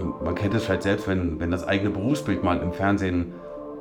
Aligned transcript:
Und 0.00 0.22
man 0.22 0.34
kennt 0.34 0.54
es 0.54 0.64
vielleicht 0.64 0.82
selbst, 0.82 1.06
wenn, 1.06 1.40
wenn 1.40 1.50
das 1.50 1.66
eigene 1.66 1.90
Berufsbild 1.90 2.42
mal 2.42 2.58
im 2.58 2.72
Fernsehen 2.72 3.34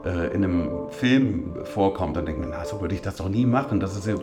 äh, 0.06 0.34
in 0.34 0.44
einem 0.44 0.90
Film 0.90 1.56
vorkommt, 1.64 2.16
dann 2.16 2.26
denkt 2.26 2.42
man, 2.42 2.50
na, 2.52 2.66
so 2.66 2.82
würde 2.82 2.96
ich 2.96 3.02
das 3.02 3.18
doch 3.18 3.30
nie 3.30 3.46
machen, 3.46 3.80
das 3.80 3.98
ist 3.98 4.08
ja 4.08 4.16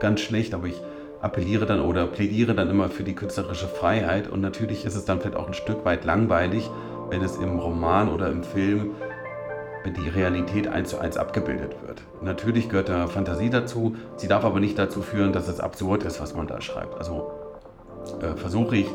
ganz 0.00 0.20
schlecht, 0.20 0.54
aber 0.54 0.66
ich 0.66 0.80
appelliere 1.20 1.66
dann 1.66 1.80
oder 1.80 2.06
plädiere 2.06 2.54
dann 2.54 2.68
immer 2.68 2.88
für 2.88 3.04
die 3.04 3.14
künstlerische 3.14 3.68
Freiheit 3.68 4.28
und 4.28 4.40
natürlich 4.40 4.84
ist 4.84 4.96
es 4.96 5.04
dann 5.04 5.20
vielleicht 5.20 5.36
auch 5.36 5.46
ein 5.46 5.54
Stück 5.54 5.84
weit 5.84 6.04
langweilig, 6.04 6.68
wenn 7.10 7.22
es 7.22 7.36
im 7.36 7.58
Roman 7.58 8.08
oder 8.08 8.30
im 8.30 8.42
Film 8.42 8.92
die 9.84 10.08
Realität 10.08 10.68
eins 10.68 10.90
zu 10.90 10.98
eins 10.98 11.16
abgebildet 11.16 11.76
wird. 11.84 12.02
Natürlich 12.22 12.68
gehört 12.68 12.88
da 12.88 13.06
Fantasie 13.08 13.50
dazu, 13.50 13.96
sie 14.16 14.28
darf 14.28 14.44
aber 14.44 14.60
nicht 14.60 14.78
dazu 14.78 15.02
führen, 15.02 15.32
dass 15.32 15.48
es 15.48 15.60
absurd 15.60 16.04
ist, 16.04 16.20
was 16.20 16.34
man 16.34 16.46
da 16.46 16.60
schreibt. 16.60 16.96
Also 16.98 17.32
äh, 18.20 18.36
versuche 18.36 18.76
ich, 18.76 18.86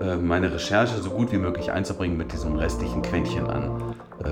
äh, 0.00 0.16
meine 0.16 0.52
Recherche 0.52 1.00
so 1.00 1.10
gut 1.10 1.30
wie 1.30 1.36
möglich 1.36 1.70
einzubringen 1.70 2.16
mit 2.16 2.32
diesem 2.32 2.56
restlichen 2.56 3.02
Quäntchen 3.02 3.46
an, 3.46 3.94
äh, 4.24 4.28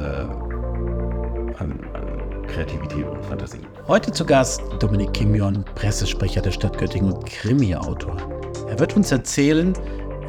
an, 1.59 1.79
an 1.93 2.47
Kreativität 2.47 3.07
und 3.07 3.23
Fantasie. 3.25 3.61
Heute 3.87 4.11
zu 4.11 4.25
Gast 4.25 4.63
Dominik 4.81 5.13
Kimion, 5.13 5.65
Pressesprecher 5.75 6.41
der 6.41 6.53
Stadt 6.53 6.79
Göttingen 6.79 7.13
und 7.13 7.27
Krimi-Autor. 7.27 8.17
Er 8.69 8.79
wird 8.79 8.97
uns 8.97 9.13
erzählen, 9.13 9.75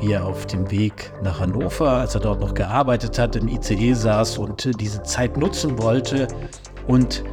wie 0.01 0.11
er 0.11 0.25
auf 0.25 0.45
dem 0.45 0.69
Weg 0.71 1.11
nach 1.23 1.39
Hannover, 1.39 1.91
als 1.91 2.15
er 2.15 2.21
dort 2.21 2.41
noch 2.41 2.53
gearbeitet 2.53 3.17
hat, 3.17 3.35
im 3.35 3.47
ICE 3.47 3.93
saß 3.93 4.37
und 4.37 4.79
diese 4.81 5.03
Zeit 5.03 5.37
nutzen 5.37 5.81
wollte 5.81 6.27
und 6.87 7.23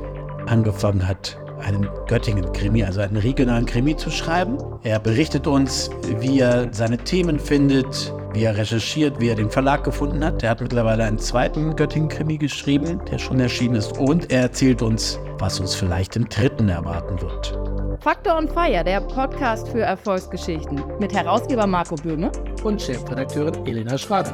angefangen 0.46 1.06
hat, 1.06 1.38
einen 1.66 1.88
Göttingen-Krimi, 2.06 2.84
also 2.84 3.00
einen 3.00 3.16
regionalen 3.16 3.66
Krimi 3.66 3.96
zu 3.96 4.10
schreiben. 4.10 4.56
Er 4.84 5.00
berichtet 5.00 5.46
uns, 5.46 5.90
wie 6.20 6.38
er 6.40 6.72
seine 6.72 6.96
Themen 6.98 7.40
findet, 7.40 8.14
wie 8.32 8.44
er 8.44 8.56
recherchiert, 8.56 9.20
wie 9.20 9.28
er 9.28 9.34
den 9.34 9.50
Verlag 9.50 9.82
gefunden 9.82 10.24
hat. 10.24 10.42
Er 10.42 10.50
hat 10.50 10.60
mittlerweile 10.60 11.04
einen 11.04 11.18
zweiten 11.18 11.74
Göttingen-Krimi 11.74 12.38
geschrieben, 12.38 13.00
der 13.10 13.18
schon 13.18 13.40
erschienen 13.40 13.74
ist. 13.74 13.98
Und 13.98 14.30
er 14.30 14.42
erzählt 14.42 14.80
uns, 14.80 15.18
was 15.38 15.58
uns 15.58 15.74
vielleicht 15.74 16.14
im 16.16 16.28
dritten 16.28 16.68
erwarten 16.68 17.20
wird. 17.20 17.58
Faktor 18.00 18.36
on 18.38 18.48
Fire, 18.48 18.84
der 18.84 19.00
Podcast 19.00 19.68
für 19.68 19.80
Erfolgsgeschichten 19.80 20.82
mit 21.00 21.12
Herausgeber 21.12 21.66
Marco 21.66 21.96
Böhme 21.96 22.30
und 22.62 22.80
Chefredakteurin 22.80 23.66
Elena 23.66 23.98
Schrader. 23.98 24.32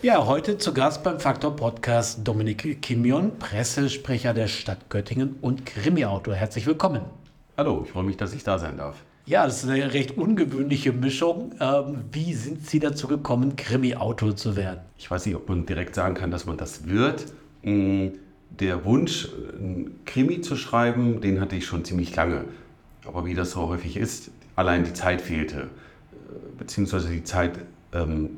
Ja, 0.00 0.26
heute 0.26 0.58
zu 0.58 0.72
Gast 0.72 1.02
beim 1.02 1.18
Faktor 1.18 1.56
Podcast 1.56 2.20
Dominik 2.22 2.80
Kimion, 2.82 3.36
Pressesprecher 3.36 4.32
der 4.32 4.46
Stadt 4.46 4.88
Göttingen 4.90 5.34
und 5.40 5.66
Krimi-Autor. 5.66 6.36
Herzlich 6.36 6.68
willkommen. 6.68 7.00
Hallo, 7.56 7.82
ich 7.84 7.90
freue 7.90 8.04
mich, 8.04 8.16
dass 8.16 8.32
ich 8.32 8.44
da 8.44 8.60
sein 8.60 8.76
darf. 8.76 9.02
Ja, 9.26 9.44
das 9.44 9.64
ist 9.64 9.68
eine 9.68 9.92
recht 9.92 10.16
ungewöhnliche 10.16 10.92
Mischung. 10.92 11.50
Ähm, 11.58 12.04
wie 12.12 12.32
sind 12.34 12.64
Sie 12.64 12.78
dazu 12.78 13.08
gekommen, 13.08 13.56
Krimi-Autor 13.56 14.36
zu 14.36 14.54
werden? 14.54 14.82
Ich 14.98 15.10
weiß 15.10 15.26
nicht, 15.26 15.34
ob 15.34 15.48
man 15.48 15.66
direkt 15.66 15.96
sagen 15.96 16.14
kann, 16.14 16.30
dass 16.30 16.46
man 16.46 16.56
das 16.56 16.86
wird. 16.86 17.26
Mm, 17.64 18.10
der 18.50 18.84
Wunsch, 18.84 19.28
ein 19.58 19.98
Krimi 20.04 20.42
zu 20.42 20.54
schreiben, 20.54 21.20
den 21.20 21.40
hatte 21.40 21.56
ich 21.56 21.66
schon 21.66 21.84
ziemlich 21.84 22.14
lange. 22.14 22.44
Aber 23.04 23.26
wie 23.26 23.34
das 23.34 23.50
so 23.50 23.66
häufig 23.66 23.96
ist, 23.96 24.30
allein 24.54 24.84
die 24.84 24.92
Zeit 24.92 25.20
fehlte. 25.20 25.62
Äh, 25.62 25.66
beziehungsweise 26.56 27.08
die 27.08 27.24
Zeit, 27.24 27.58
ähm, 27.92 28.30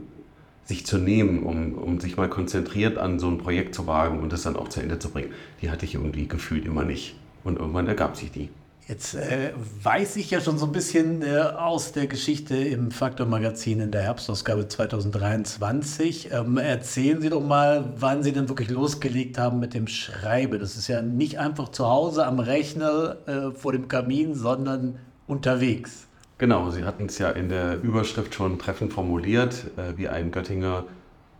sich 0.71 0.87
zu 0.87 0.99
nehmen, 0.99 1.43
um, 1.43 1.75
um 1.75 1.99
sich 1.99 2.17
mal 2.17 2.29
konzentriert 2.29 2.97
an 2.97 3.19
so 3.19 3.29
ein 3.29 3.39
Projekt 3.39 3.75
zu 3.75 3.89
wagen 3.89 4.21
und 4.21 4.33
das 4.33 4.43
dann 4.43 4.55
auch 4.55 4.69
zu 4.69 4.81
Ende 4.81 5.01
zu 5.01 5.11
bringen. 5.11 5.33
Die 5.61 5.69
hatte 5.69 5.85
ich 5.85 5.97
irgendwie 5.97 6.29
gefühlt 6.29 6.65
immer 6.65 6.85
nicht. 6.85 7.17
Und 7.43 7.59
irgendwann 7.59 7.89
ergab 7.89 8.17
sich 8.17 8.31
die. 8.31 8.51
Jetzt 8.87 9.15
äh, 9.15 9.53
weiß 9.83 10.17
ich 10.17 10.31
ja 10.31 10.41
schon 10.41 10.59
so 10.59 10.67
ein 10.67 10.73
bisschen 10.73 11.23
äh, 11.23 11.39
aus 11.39 11.91
der 11.91 12.07
Geschichte 12.07 12.57
im 12.57 12.93
Faktor 12.93 13.27
Magazin 13.27 13.81
in 13.81 13.91
der 13.91 14.03
Herbstausgabe 14.03 14.69
2023. 14.69 16.31
Ähm, 16.33 16.57
erzählen 16.57 17.21
Sie 17.21 17.31
doch 17.31 17.43
mal, 17.43 17.93
wann 17.97 18.23
Sie 18.23 18.33
denn 18.33 18.49
wirklich 18.49 18.71
losgelegt 18.71 19.39
haben 19.39 19.59
mit 19.59 19.75
dem 19.75 19.89
Schreiben. 19.89 20.61
Das 20.61 20.77
ist 20.77 20.87
ja 20.87 21.03
nicht 21.03 21.41
einfach 21.41 21.71
zu 21.71 21.87
Hause 21.89 22.27
am 22.27 22.39
Rechner 22.39 23.17
äh, 23.27 23.51
vor 23.51 23.73
dem 23.73 23.89
Kamin, 23.89 24.35
sondern 24.35 24.99
unterwegs. 25.27 26.07
Genau, 26.41 26.71
Sie 26.71 26.85
hatten 26.85 27.05
es 27.05 27.19
ja 27.19 27.29
in 27.29 27.51
der 27.51 27.83
Überschrift 27.83 28.35
schon 28.35 28.59
treffend 28.59 28.95
formuliert, 28.95 29.67
äh, 29.77 29.99
wie 29.99 30.09
ein 30.09 30.31
Göttinger 30.31 30.85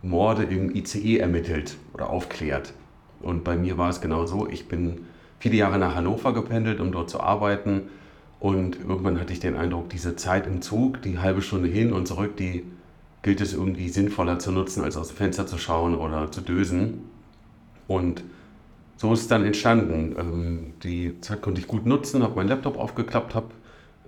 Morde 0.03 0.43
im 0.43 0.75
ICE 0.77 1.17
ermittelt 1.17 1.79
oder 1.95 2.11
aufklärt. 2.11 2.75
Und 3.23 3.43
bei 3.43 3.57
mir 3.57 3.79
war 3.79 3.89
es 3.89 4.03
genau 4.03 4.27
so. 4.27 4.47
Ich 4.47 4.69
bin 4.69 5.07
viele 5.39 5.57
Jahre 5.57 5.79
nach 5.79 5.95
Hannover 5.95 6.35
gependelt, 6.35 6.81
um 6.81 6.93
dort 6.93 7.09
zu 7.09 7.19
arbeiten. 7.19 7.85
Und 8.41 8.79
irgendwann 8.79 9.19
hatte 9.19 9.33
ich 9.33 9.41
den 9.41 9.57
Eindruck, 9.57 9.89
diese 9.89 10.17
Zeit 10.17 10.47
im 10.47 10.61
Zug, 10.61 11.01
die 11.01 11.19
halbe 11.19 11.41
Stunde 11.41 11.71
hin 11.71 11.95
und 11.95 12.07
zurück, 12.07 12.37
die 12.37 12.67
gilt 13.23 13.41
es 13.41 13.55
irgendwie 13.55 13.89
sinnvoller 13.89 14.39
zu 14.39 14.53
nutzen, 14.53 14.85
als 14.85 14.99
aus 14.99 15.09
dem 15.09 15.17
Fenster 15.17 15.47
zu 15.47 15.57
schauen 15.57 15.95
oder 15.95 16.31
zu 16.31 16.43
dösen. 16.43 17.05
Und 17.89 18.23
so 18.99 19.15
ist 19.15 19.21
es 19.21 19.29
dann 19.29 19.47
entstanden. 19.47 20.15
Ähm, 20.19 20.75
die 20.83 21.19
Zeit 21.23 21.41
konnte 21.41 21.63
ich 21.63 21.67
gut 21.67 21.87
nutzen, 21.87 22.23
habe 22.23 22.37
meinen 22.37 22.49
Laptop 22.49 22.77
aufgeklappt, 22.77 23.35
habe 23.35 23.47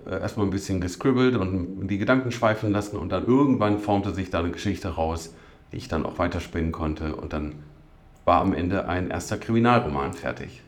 erstmal 0.09 0.47
ein 0.47 0.51
bisschen 0.51 0.81
gescribbelt 0.81 1.35
und 1.35 1.87
die 1.87 1.97
Gedanken 1.97 2.31
schweifen 2.31 2.71
lassen 2.71 2.97
und 2.97 3.11
dann 3.11 3.25
irgendwann 3.25 3.79
formte 3.79 4.13
sich 4.13 4.29
da 4.29 4.39
eine 4.39 4.51
Geschichte 4.51 4.89
raus, 4.89 5.33
die 5.71 5.77
ich 5.77 5.87
dann 5.87 6.05
auch 6.05 6.19
weiterspinnen 6.19 6.71
konnte. 6.71 7.15
Und 7.15 7.33
dann 7.33 7.55
war 8.25 8.41
am 8.41 8.53
Ende 8.53 8.87
ein 8.87 9.09
erster 9.09 9.37
Kriminalroman 9.37 10.13
fertig. 10.13 10.61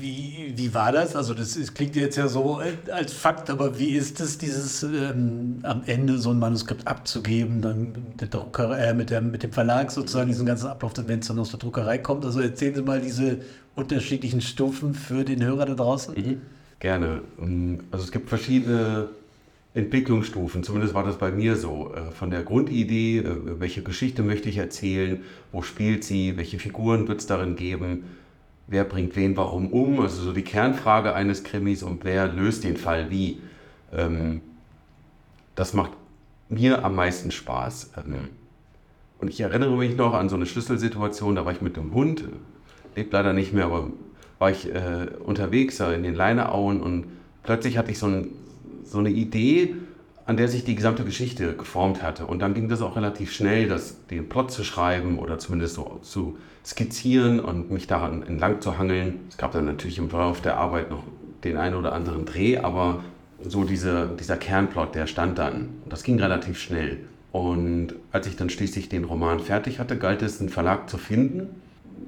Wie, 0.00 0.54
wie 0.54 0.72
war 0.72 0.92
das? 0.92 1.16
Also 1.16 1.34
das 1.34 1.56
ist, 1.56 1.74
klingt 1.74 1.96
jetzt 1.96 2.16
ja 2.16 2.28
so 2.28 2.60
äh, 2.60 2.90
als 2.90 3.12
Fakt, 3.12 3.50
aber 3.50 3.78
wie 3.78 3.90
ist 3.90 4.20
es, 4.20 4.38
dieses 4.38 4.82
ähm, 4.84 5.58
am 5.64 5.82
Ende 5.86 6.18
so 6.18 6.30
ein 6.30 6.38
Manuskript 6.38 6.86
abzugeben, 6.86 7.60
dann 7.60 7.92
mit, 8.18 8.32
Drucker, 8.32 8.78
äh, 8.78 8.94
mit, 8.94 9.10
der, 9.10 9.20
mit 9.20 9.42
dem 9.42 9.52
Verlag 9.52 9.90
sozusagen 9.90 10.28
diesen 10.28 10.46
ganzen 10.46 10.68
Ablauf, 10.68 10.92
wenn 11.06 11.18
es 11.18 11.26
dann 11.26 11.38
aus 11.38 11.50
der 11.50 11.58
Druckerei 11.58 11.98
kommt? 11.98 12.24
Also 12.24 12.40
erzählen 12.40 12.74
Sie 12.74 12.82
mal 12.82 13.00
diese 13.00 13.38
unterschiedlichen 13.74 14.40
Stufen 14.40 14.94
für 14.94 15.24
den 15.24 15.42
Hörer 15.44 15.66
da 15.66 15.74
draußen. 15.74 16.14
Mhm. 16.14 16.42
Gerne. 16.80 17.22
Ähm, 17.40 17.80
also 17.90 18.04
es 18.04 18.12
gibt 18.12 18.28
verschiedene 18.28 19.08
Entwicklungsstufen, 19.74 20.62
zumindest 20.62 20.94
war 20.94 21.04
das 21.04 21.18
bei 21.18 21.30
mir 21.30 21.56
so. 21.56 21.92
Äh, 21.94 22.10
von 22.10 22.30
der 22.30 22.42
Grundidee, 22.42 23.18
äh, 23.18 23.60
welche 23.60 23.82
Geschichte 23.82 24.22
möchte 24.22 24.48
ich 24.48 24.58
erzählen, 24.58 25.22
wo 25.52 25.62
spielt 25.62 26.04
sie, 26.04 26.36
welche 26.36 26.58
Figuren 26.58 27.08
wird 27.08 27.20
es 27.20 27.26
darin 27.26 27.56
geben, 27.56 28.04
wer 28.66 28.84
bringt 28.84 29.16
wen 29.16 29.36
warum 29.36 29.72
um, 29.72 30.00
also 30.00 30.22
so 30.22 30.32
die 30.32 30.42
Kernfrage 30.42 31.14
eines 31.14 31.44
Krimis 31.44 31.82
und 31.82 32.04
wer 32.04 32.26
löst 32.28 32.64
den 32.64 32.76
Fall 32.76 33.10
wie. 33.10 33.38
Ähm, 33.92 34.40
das 35.54 35.72
macht 35.72 35.92
mir 36.48 36.84
am 36.84 36.94
meisten 36.94 37.30
Spaß. 37.30 37.92
Ähm, 37.98 38.28
und 39.18 39.28
ich 39.28 39.40
erinnere 39.40 39.76
mich 39.76 39.96
noch 39.96 40.12
an 40.12 40.28
so 40.28 40.36
eine 40.36 40.46
Schlüsselsituation, 40.46 41.36
da 41.36 41.44
war 41.44 41.52
ich 41.52 41.62
mit 41.62 41.76
dem 41.76 41.94
Hund, 41.94 42.24
lebt 42.94 43.12
leider 43.12 43.32
nicht 43.32 43.52
mehr, 43.52 43.64
aber 43.64 43.90
war 44.38 44.50
ich 44.50 44.66
äh, 44.66 45.06
unterwegs 45.24 45.80
in 45.80 46.02
den 46.02 46.14
Leineauen 46.14 46.80
und 46.80 47.06
plötzlich 47.42 47.78
hatte 47.78 47.90
ich 47.90 47.98
so, 47.98 48.06
ein, 48.06 48.28
so 48.84 48.98
eine 48.98 49.10
Idee, 49.10 49.74
an 50.26 50.36
der 50.36 50.48
sich 50.48 50.64
die 50.64 50.74
gesamte 50.74 51.04
Geschichte 51.04 51.54
geformt 51.54 52.02
hatte. 52.02 52.26
Und 52.26 52.40
dann 52.40 52.52
ging 52.52 52.68
das 52.68 52.82
auch 52.82 52.96
relativ 52.96 53.32
schnell, 53.32 53.68
das, 53.68 53.96
den 54.08 54.28
Plot 54.28 54.50
zu 54.50 54.64
schreiben 54.64 55.18
oder 55.18 55.38
zumindest 55.38 55.74
so 55.74 56.00
zu 56.02 56.36
skizzieren 56.64 57.38
und 57.38 57.70
mich 57.70 57.86
daran 57.86 58.24
entlang 58.24 58.60
zu 58.60 58.76
hangeln. 58.76 59.20
Es 59.28 59.36
gab 59.36 59.52
dann 59.52 59.66
natürlich 59.66 59.98
im 59.98 60.10
Verlauf 60.10 60.40
der 60.40 60.56
Arbeit 60.56 60.90
noch 60.90 61.04
den 61.44 61.56
einen 61.56 61.76
oder 61.76 61.92
anderen 61.92 62.24
Dreh, 62.24 62.58
aber 62.58 63.04
so 63.40 63.62
diese, 63.62 64.10
dieser 64.18 64.36
Kernplot, 64.36 64.96
der 64.96 65.06
stand 65.06 65.38
dann. 65.38 65.68
Und 65.84 65.92
das 65.92 66.02
ging 66.02 66.18
relativ 66.18 66.58
schnell. 66.58 66.98
Und 67.30 67.94
als 68.10 68.26
ich 68.26 68.34
dann 68.34 68.50
schließlich 68.50 68.88
den 68.88 69.04
Roman 69.04 69.38
fertig 69.38 69.78
hatte, 69.78 69.96
galt 69.96 70.22
es, 70.22 70.40
einen 70.40 70.48
Verlag 70.48 70.90
zu 70.90 70.98
finden. 70.98 71.50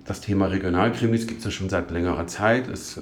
Das 0.05 0.21
Thema 0.21 0.47
Regionalkrimis 0.47 1.27
gibt 1.27 1.41
es 1.41 1.45
ja 1.47 1.51
schon 1.51 1.69
seit 1.69 1.91
längerer 1.91 2.27
Zeit, 2.27 2.69
ist 2.69 2.99
äh, 2.99 3.01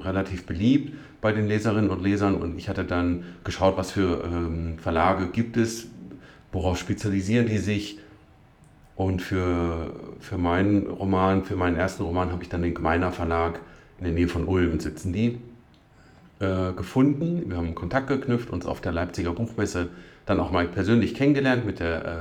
relativ 0.00 0.46
beliebt 0.46 0.94
bei 1.20 1.32
den 1.32 1.46
Leserinnen 1.46 1.90
und 1.90 2.02
Lesern 2.02 2.34
und 2.34 2.58
ich 2.58 2.68
hatte 2.68 2.84
dann 2.84 3.24
geschaut, 3.44 3.76
was 3.76 3.92
für 3.92 4.24
ähm, 4.24 4.78
Verlage 4.78 5.26
gibt 5.26 5.56
es, 5.56 5.88
worauf 6.52 6.78
spezialisieren 6.78 7.46
die 7.46 7.58
sich. 7.58 7.98
Und 8.96 9.22
für, 9.22 9.94
für 10.18 10.36
meinen 10.36 10.86
Roman, 10.86 11.44
für 11.44 11.56
meinen 11.56 11.76
ersten 11.76 12.02
Roman 12.02 12.32
habe 12.32 12.42
ich 12.42 12.50
dann 12.50 12.62
den 12.62 12.74
Gemeiner 12.74 13.12
Verlag 13.12 13.60
in 13.98 14.04
der 14.04 14.12
Nähe 14.12 14.28
von 14.28 14.46
Ulm 14.46 14.78
sitzen 14.80 15.12
die 15.12 15.38
äh, 16.40 16.72
gefunden. 16.72 17.44
Wir 17.48 17.56
haben 17.56 17.74
Kontakt 17.74 18.08
geknüpft, 18.08 18.50
uns 18.50 18.66
auf 18.66 18.80
der 18.80 18.92
Leipziger 18.92 19.32
Buchmesse 19.32 19.88
dann 20.26 20.40
auch 20.40 20.50
mal 20.50 20.66
persönlich 20.66 21.14
kennengelernt 21.14 21.64
mit 21.64 21.80
der 21.80 22.04
äh, 22.04 22.16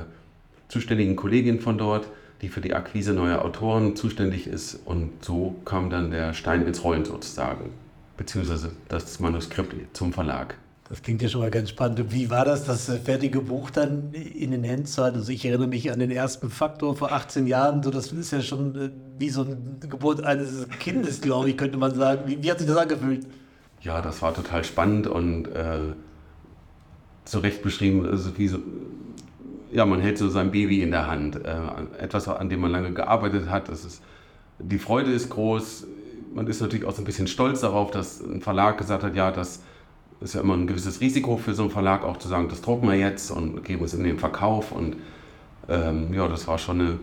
zuständigen 0.67 1.15
Kollegin 1.15 1.59
von 1.59 1.77
dort, 1.77 2.07
die 2.41 2.49
für 2.49 2.61
die 2.61 2.73
Akquise 2.73 3.13
neuer 3.13 3.43
Autoren 3.43 3.95
zuständig 3.95 4.47
ist. 4.47 4.79
Und 4.85 5.23
so 5.23 5.55
kam 5.65 5.89
dann 5.89 6.11
der 6.11 6.33
Stein 6.33 6.65
ins 6.65 6.83
Rollen 6.83 7.05
sozusagen 7.05 7.71
beziehungsweise 8.19 8.71
das 8.89 9.19
Manuskript 9.21 9.73
zum 9.95 10.11
Verlag. 10.11 10.57
Das 10.89 11.01
klingt 11.01 11.21
ja 11.21 11.29
schon 11.29 11.41
mal 11.41 11.51
ganz 11.51 11.69
spannend. 11.69 12.11
Wie 12.11 12.29
war 12.29 12.43
das, 12.43 12.65
das 12.65 12.91
fertige 13.05 13.41
Buch 13.41 13.69
dann 13.69 14.11
in 14.11 14.51
den 14.51 14.63
Händen 14.63 14.87
zu 14.87 15.03
halten? 15.03 15.17
Also 15.19 15.31
ich 15.31 15.45
erinnere 15.45 15.67
mich 15.67 15.91
an 15.91 15.99
den 15.99 16.11
ersten 16.11 16.49
Faktor 16.49 16.95
vor 16.95 17.11
18 17.11 17.47
Jahren. 17.47 17.81
So, 17.81 17.91
das 17.91 18.11
ist 18.11 18.31
ja 18.31 18.41
schon 18.41 18.75
äh, 18.75 18.89
wie 19.19 19.29
so 19.29 19.43
eine 19.43 19.55
Geburt 19.87 20.23
eines 20.23 20.67
Kindes, 20.79 21.21
glaube 21.21 21.51
ich, 21.51 21.57
könnte 21.57 21.77
man 21.77 21.93
sagen. 21.95 22.23
Wie, 22.25 22.43
wie, 22.43 22.51
hat 22.51 22.57
sich 22.57 22.67
das 22.67 22.75
angefühlt? 22.75 23.25
Ja, 23.81 24.01
das 24.01 24.21
war 24.21 24.33
total 24.33 24.63
spannend 24.63 25.07
und 25.07 25.47
äh, 25.47 25.79
so 27.23 27.39
recht 27.39 27.61
beschrieben, 27.61 28.05
also 28.05 28.37
wie 28.37 28.47
so, 28.47 28.57
ja, 29.71 29.85
man 29.85 30.01
hält 30.01 30.17
so 30.17 30.29
sein 30.29 30.51
Baby 30.51 30.81
in 30.81 30.91
der 30.91 31.07
Hand. 31.07 31.35
Äh, 31.35 31.59
etwas, 31.99 32.27
an 32.27 32.49
dem 32.49 32.61
man 32.61 32.71
lange 32.71 32.91
gearbeitet 32.91 33.49
hat. 33.49 33.69
Das 33.69 33.85
ist, 33.85 34.01
die 34.59 34.79
Freude 34.79 35.11
ist 35.11 35.29
groß. 35.29 35.87
Man 36.33 36.47
ist 36.47 36.61
natürlich 36.61 36.85
auch 36.85 36.93
so 36.93 37.01
ein 37.01 37.05
bisschen 37.05 37.27
stolz 37.27 37.61
darauf, 37.61 37.91
dass 37.91 38.21
ein 38.21 38.41
Verlag 38.41 38.77
gesagt 38.77 39.03
hat, 39.03 39.15
ja, 39.15 39.31
das 39.31 39.61
ist 40.21 40.35
ja 40.35 40.41
immer 40.41 40.55
ein 40.55 40.67
gewisses 40.67 41.01
Risiko 41.01 41.37
für 41.37 41.53
so 41.53 41.63
einen 41.63 41.71
Verlag, 41.71 42.03
auch 42.03 42.17
zu 42.17 42.27
sagen, 42.27 42.49
das 42.49 42.61
drucken 42.61 42.87
wir 42.87 42.95
jetzt 42.95 43.31
und 43.31 43.63
geben 43.63 43.85
es 43.85 43.93
in 43.93 44.03
den 44.03 44.19
Verkauf. 44.19 44.71
Und 44.71 44.97
ähm, 45.67 46.13
ja, 46.13 46.27
das 46.27 46.47
war 46.47 46.57
schon 46.57 46.81
eine, 46.81 46.89
äh, 46.91 46.97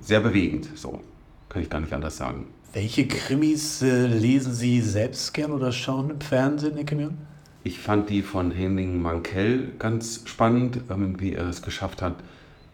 sehr 0.00 0.20
bewegend. 0.20 0.68
So 0.74 1.00
kann 1.48 1.62
ich 1.62 1.70
gar 1.70 1.80
nicht 1.80 1.92
anders 1.92 2.16
sagen. 2.16 2.46
Welche 2.72 3.06
Krimis 3.06 3.82
äh, 3.82 4.06
lesen 4.06 4.52
Sie 4.52 4.80
selbst 4.80 5.32
gern 5.32 5.52
oder 5.52 5.72
schauen 5.72 6.10
im 6.10 6.20
Fernsehen, 6.20 6.74
Herr 6.74 6.84
Kimion? 6.84 7.16
Ich 7.66 7.80
fand 7.80 8.10
die 8.10 8.22
von 8.22 8.52
Henning 8.52 9.02
Mankell 9.02 9.72
ganz 9.80 10.22
spannend, 10.26 10.82
ähm, 10.88 11.18
wie 11.18 11.32
er 11.32 11.48
es 11.48 11.62
geschafft 11.62 12.00
hat, 12.00 12.14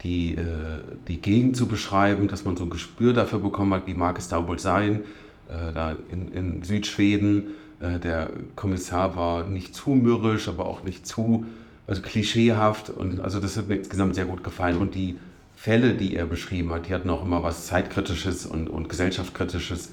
die, 0.03 0.35
äh, 0.35 0.45
die 1.09 1.17
Gegend 1.17 1.57
zu 1.57 1.67
beschreiben, 1.67 2.29
dass 2.29 2.45
man 2.45 2.59
so 2.59 2.65
ein 2.65 2.69
Gespür 2.69 3.15
dafür 3.15 3.39
bekommen 3.39 3.73
hat, 3.73 3.87
wie 3.87 3.95
mag 3.95 4.19
es 4.19 4.29
da 4.29 4.47
wohl 4.47 4.59
sein, 4.59 5.01
äh, 5.49 5.73
da 5.73 5.97
in, 6.11 6.31
in 6.33 6.63
Südschweden. 6.63 7.55
Äh, 7.81 8.01
der 8.01 8.29
Kommissar 8.55 9.17
war 9.17 9.47
nicht 9.47 9.75
zu 9.75 9.93
mürrisch, 9.93 10.47
aber 10.47 10.67
auch 10.67 10.85
nicht 10.85 11.07
zu 11.07 11.47
also 11.87 12.03
klischeehaft. 12.03 12.91
Und 12.91 13.19
also 13.21 13.41
das 13.41 13.57
hat 13.57 13.69
mir 13.69 13.77
insgesamt 13.77 14.15
sehr 14.15 14.27
gut 14.27 14.45
gefallen. 14.45 14.77
Und 14.77 14.95
die 14.95 15.17
Fälle, 15.57 15.95
die 15.95 16.17
er 16.17 16.27
beschrieben 16.27 16.71
hat, 16.71 16.91
die 16.91 16.93
hatten 16.93 17.09
auch 17.09 17.25
immer 17.25 17.43
was 17.43 17.67
Zeitkritisches 17.67 18.45
und, 18.45 18.69
und 18.69 18.91
Gesellschaftskritisches, 18.91 19.89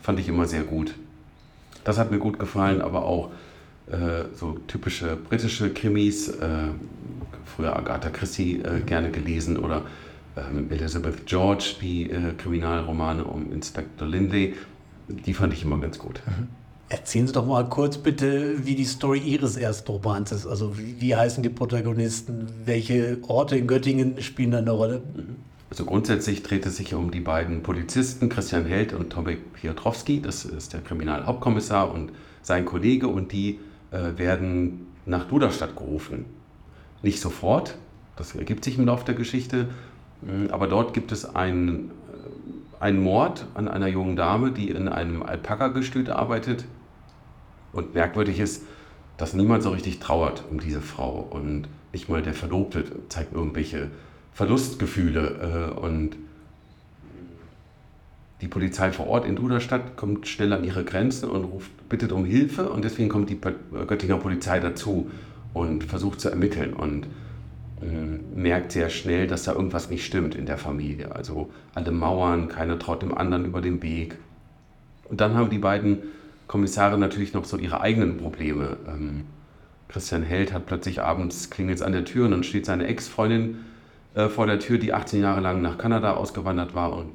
fand 0.00 0.20
ich 0.20 0.28
immer 0.28 0.46
sehr 0.46 0.62
gut. 0.62 0.94
Das 1.82 1.98
hat 1.98 2.12
mir 2.12 2.20
gut 2.20 2.38
gefallen, 2.38 2.80
aber 2.80 3.06
auch 3.06 3.32
so 4.34 4.58
typische 4.66 5.16
britische 5.16 5.72
Krimis, 5.72 6.28
äh, 6.28 6.68
früher 7.44 7.76
Agatha 7.76 8.10
Christie 8.10 8.60
äh, 8.60 8.80
gerne 8.80 9.10
gelesen 9.10 9.56
oder 9.56 9.82
ähm, 10.36 10.70
Elizabeth 10.70 11.26
George, 11.26 11.76
die 11.80 12.10
äh, 12.10 12.32
Kriminalromane 12.36 13.24
um 13.24 13.52
Inspector 13.52 14.06
Lindley, 14.06 14.54
die 15.08 15.34
fand 15.34 15.52
ich 15.52 15.62
immer 15.62 15.78
ganz 15.78 15.98
gut. 15.98 16.20
Mhm. 16.26 16.48
Erzählen 16.88 17.26
Sie 17.26 17.32
doch 17.32 17.46
mal 17.46 17.68
kurz 17.68 17.98
bitte, 17.98 18.64
wie 18.64 18.76
die 18.76 18.84
Story 18.84 19.18
Ihres 19.18 19.56
ersten 19.56 19.90
Romans 19.90 20.30
ist. 20.30 20.46
Also 20.46 20.78
wie, 20.78 21.00
wie 21.00 21.16
heißen 21.16 21.42
die 21.42 21.48
Protagonisten? 21.48 22.46
Welche 22.64 23.18
Orte 23.26 23.56
in 23.56 23.66
Göttingen 23.66 24.22
spielen 24.22 24.52
da 24.52 24.58
eine 24.58 24.70
Rolle? 24.70 25.02
Mhm. 25.14 25.36
Also 25.68 25.84
grundsätzlich 25.84 26.44
dreht 26.44 26.64
es 26.64 26.76
sich 26.76 26.94
um 26.94 27.10
die 27.10 27.20
beiden 27.20 27.64
Polizisten, 27.64 28.28
Christian 28.28 28.66
Held 28.66 28.92
und 28.92 29.10
Tomek 29.10 29.52
Piotrowski. 29.54 30.22
Das 30.22 30.44
ist 30.44 30.74
der 30.74 30.80
Kriminalhauptkommissar 30.80 31.92
und 31.92 32.12
sein 32.42 32.64
Kollege. 32.64 33.08
Und 33.08 33.32
die 33.32 33.58
äh, 33.90 34.18
werden 34.18 34.86
nach 35.04 35.24
Duderstadt 35.24 35.76
gerufen. 35.76 36.24
Nicht 37.02 37.20
sofort, 37.20 37.76
das 38.16 38.34
ergibt 38.34 38.64
sich 38.64 38.78
im 38.78 38.86
Laufe 38.86 39.04
der 39.04 39.14
Geschichte, 39.14 39.68
mm, 40.22 40.46
aber 40.50 40.66
dort 40.66 40.94
gibt 40.94 41.12
es 41.12 41.34
einen, 41.34 41.90
äh, 42.80 42.82
einen 42.82 43.02
Mord 43.02 43.46
an 43.54 43.68
einer 43.68 43.88
jungen 43.88 44.16
Dame, 44.16 44.52
die 44.52 44.70
in 44.70 44.88
einem 44.88 45.22
Alpaka-Gestüt 45.22 46.10
arbeitet 46.10 46.64
und 47.72 47.94
merkwürdig 47.94 48.40
ist, 48.40 48.64
dass 49.16 49.34
niemand 49.34 49.62
so 49.62 49.70
richtig 49.70 49.98
trauert 49.98 50.44
um 50.50 50.60
diese 50.60 50.80
Frau 50.80 51.26
und 51.30 51.68
nicht 51.92 52.08
mal 52.08 52.22
der 52.22 52.34
Verlobte 52.34 52.84
zeigt 53.08 53.32
irgendwelche 53.32 53.90
Verlustgefühle. 54.32 55.72
Äh, 55.74 55.80
und 55.80 56.16
die 58.40 58.48
Polizei 58.48 58.92
vor 58.92 59.06
Ort 59.06 59.24
in 59.24 59.36
Duderstadt 59.36 59.96
kommt 59.96 60.28
schnell 60.28 60.52
an 60.52 60.64
ihre 60.64 60.84
Grenzen 60.84 61.30
und 61.30 61.44
ruft, 61.44 61.70
bittet 61.88 62.12
um 62.12 62.24
Hilfe 62.24 62.68
und 62.68 62.84
deswegen 62.84 63.08
kommt 63.08 63.30
die 63.30 63.38
Göttinger 63.40 64.18
Polizei 64.18 64.60
dazu 64.60 65.10
und 65.54 65.84
versucht 65.84 66.20
zu 66.20 66.28
ermitteln 66.28 66.74
und 66.74 67.06
äh, 67.80 68.38
merkt 68.38 68.72
sehr 68.72 68.90
schnell, 68.90 69.26
dass 69.26 69.44
da 69.44 69.52
irgendwas 69.52 69.88
nicht 69.88 70.04
stimmt 70.04 70.34
in 70.34 70.44
der 70.44 70.58
Familie. 70.58 71.14
Also 71.14 71.50
alle 71.74 71.92
Mauern, 71.92 72.48
keiner 72.48 72.78
traut 72.78 73.02
dem 73.02 73.16
anderen 73.16 73.46
über 73.46 73.62
den 73.62 73.82
Weg. 73.82 74.16
Und 75.08 75.20
dann 75.20 75.34
haben 75.34 75.48
die 75.48 75.58
beiden 75.58 75.98
Kommissare 76.46 76.98
natürlich 76.98 77.32
noch 77.32 77.46
so 77.46 77.56
ihre 77.56 77.80
eigenen 77.80 78.18
Probleme. 78.18 78.76
Ähm, 78.86 79.24
Christian 79.88 80.22
Held 80.22 80.52
hat 80.52 80.66
plötzlich 80.66 81.00
abends 81.00 81.48
klingelt 81.48 81.80
an 81.80 81.92
der 81.92 82.04
Tür 82.04 82.26
und 82.26 82.32
dann 82.32 82.44
steht 82.44 82.66
seine 82.66 82.86
Ex-Freundin 82.86 83.58
äh, 84.14 84.28
vor 84.28 84.46
der 84.46 84.58
Tür, 84.58 84.78
die 84.78 84.92
18 84.92 85.22
Jahre 85.22 85.40
lang 85.40 85.62
nach 85.62 85.78
Kanada 85.78 86.14
ausgewandert 86.14 86.74
war 86.74 86.94
und 86.94 87.10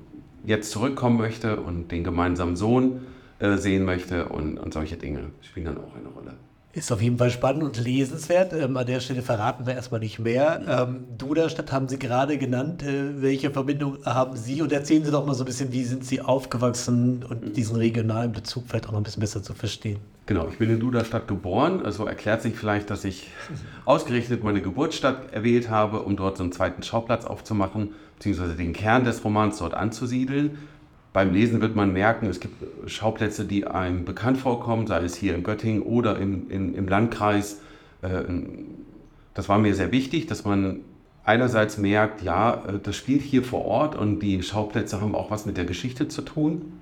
jetzt 0.46 0.72
zurückkommen 0.72 1.18
möchte 1.18 1.62
und 1.62 1.92
den 1.92 2.04
gemeinsamen 2.04 2.56
Sohn 2.56 3.02
äh, 3.40 3.58
sehen 3.58 3.86
möchte 3.86 4.30
und, 4.30 4.58
und 4.58 4.74
solche 4.74 4.98
Dinge 4.98 5.32
spielen 5.42 5.68
dann 5.68 5.78
auch 5.78 5.96
eine 5.96 6.08
Rolle. 6.08 6.34
Ist 6.74 6.90
auf 6.90 7.02
jeden 7.02 7.18
Fall 7.18 7.32
spannend 7.32 7.64
und 7.64 7.84
lesenswert. 7.84 8.54
Ähm, 8.54 8.78
an 8.78 8.86
der 8.86 9.02
Stelle 9.02 9.22
verraten 9.22 9.66
wir 9.66 9.74
erstmal 9.74 10.00
nicht 10.00 10.20
mehr. 10.20 10.62
Ähm, 10.88 11.04
Duderstadt 11.18 11.74
haben 11.74 11.90
Sie 11.90 12.00
gerade 12.00 12.38
genannt. 12.38 12.82
Äh, 12.82 13.22
welche 13.22 13.52
Verbindung 13.52 13.98
haben 14.06 14.38
Sie? 14.38 14.62
Und 14.62 14.72
erzählen 14.72 15.04
Sie 15.04 15.12
doch 15.12 15.26
mal 15.26 15.34
so 15.34 15.44
ein 15.44 15.48
bisschen, 15.48 15.74
wie 15.74 15.84
sind 15.84 16.06
Sie 16.06 16.22
aufgewachsen 16.22 17.26
und 17.28 17.58
diesen 17.58 17.76
regionalen 17.76 18.32
Bezug 18.32 18.66
vielleicht 18.70 18.88
auch 18.88 18.94
noch 18.94 19.02
ein 19.02 19.04
bisschen 19.04 19.20
besser 19.20 19.44
zu 19.44 19.54
verstehen. 19.54 20.00
Genau, 20.28 20.48
ich 20.48 20.60
bin 20.60 20.70
in 20.70 20.80
Duderstadt 20.80 21.28
geboren. 21.28 21.86
Also 21.86 22.06
erklärt 22.06 22.42
sich 22.42 22.56
vielleicht, 22.56 22.90
dass 22.90 23.04
ich 23.04 23.28
ausgerechnet 23.84 24.42
meine 24.42 24.62
Geburtsstadt 24.62 25.34
erwählt 25.34 25.70
habe, 25.70 26.04
um 26.04 26.16
dort 26.16 26.38
so 26.38 26.44
einen 26.44 26.54
zweiten 26.54 26.84
Schauplatz 26.84 27.26
aufzumachen, 27.26 27.90
beziehungsweise 28.16 28.56
den 28.56 28.72
Kern 28.72 29.04
des 29.04 29.26
Romans 29.26 29.58
dort 29.58 29.74
anzusiedeln 29.74 30.58
beim 31.14 31.34
Lesen 31.34 31.62
wird 31.62 31.76
man 31.76 31.92
merken, 31.92 32.28
es 32.28 32.40
gibt 32.40 32.90
Schauplätze, 32.90 33.46
die 33.46 33.68
einem 33.68 34.06
bekannt 34.06 34.38
vorkommen, 34.38 34.88
sei 34.88 35.04
es 35.04 35.16
hier 35.16 35.36
in 35.36 35.44
Göttingen 35.44 35.82
oder 35.82 36.18
im, 36.18 36.50
im, 36.50 36.74
im 36.74 36.88
Landkreis. 36.88 37.62
Äh, 38.02 38.24
das 39.34 39.50
war 39.50 39.58
mir 39.58 39.76
sehr 39.76 39.92
wichtig, 39.92 40.28
dass 40.28 40.46
man 40.46 40.82
einerseits 41.24 41.78
merkt, 41.78 42.22
ja, 42.22 42.64
äh, 42.66 42.80
das 42.82 42.96
spielt 42.96 43.22
hier 43.22 43.44
vor 43.44 43.66
Ort 43.66 43.96
und 43.96 44.20
die 44.20 44.42
Schauplätze 44.42 45.02
haben 45.02 45.16
auch 45.16 45.32
was 45.32 45.46
mit 45.46 45.58
der 45.58 45.66
Geschichte 45.66 46.08
zu 46.08 46.22
tun. 46.22 46.80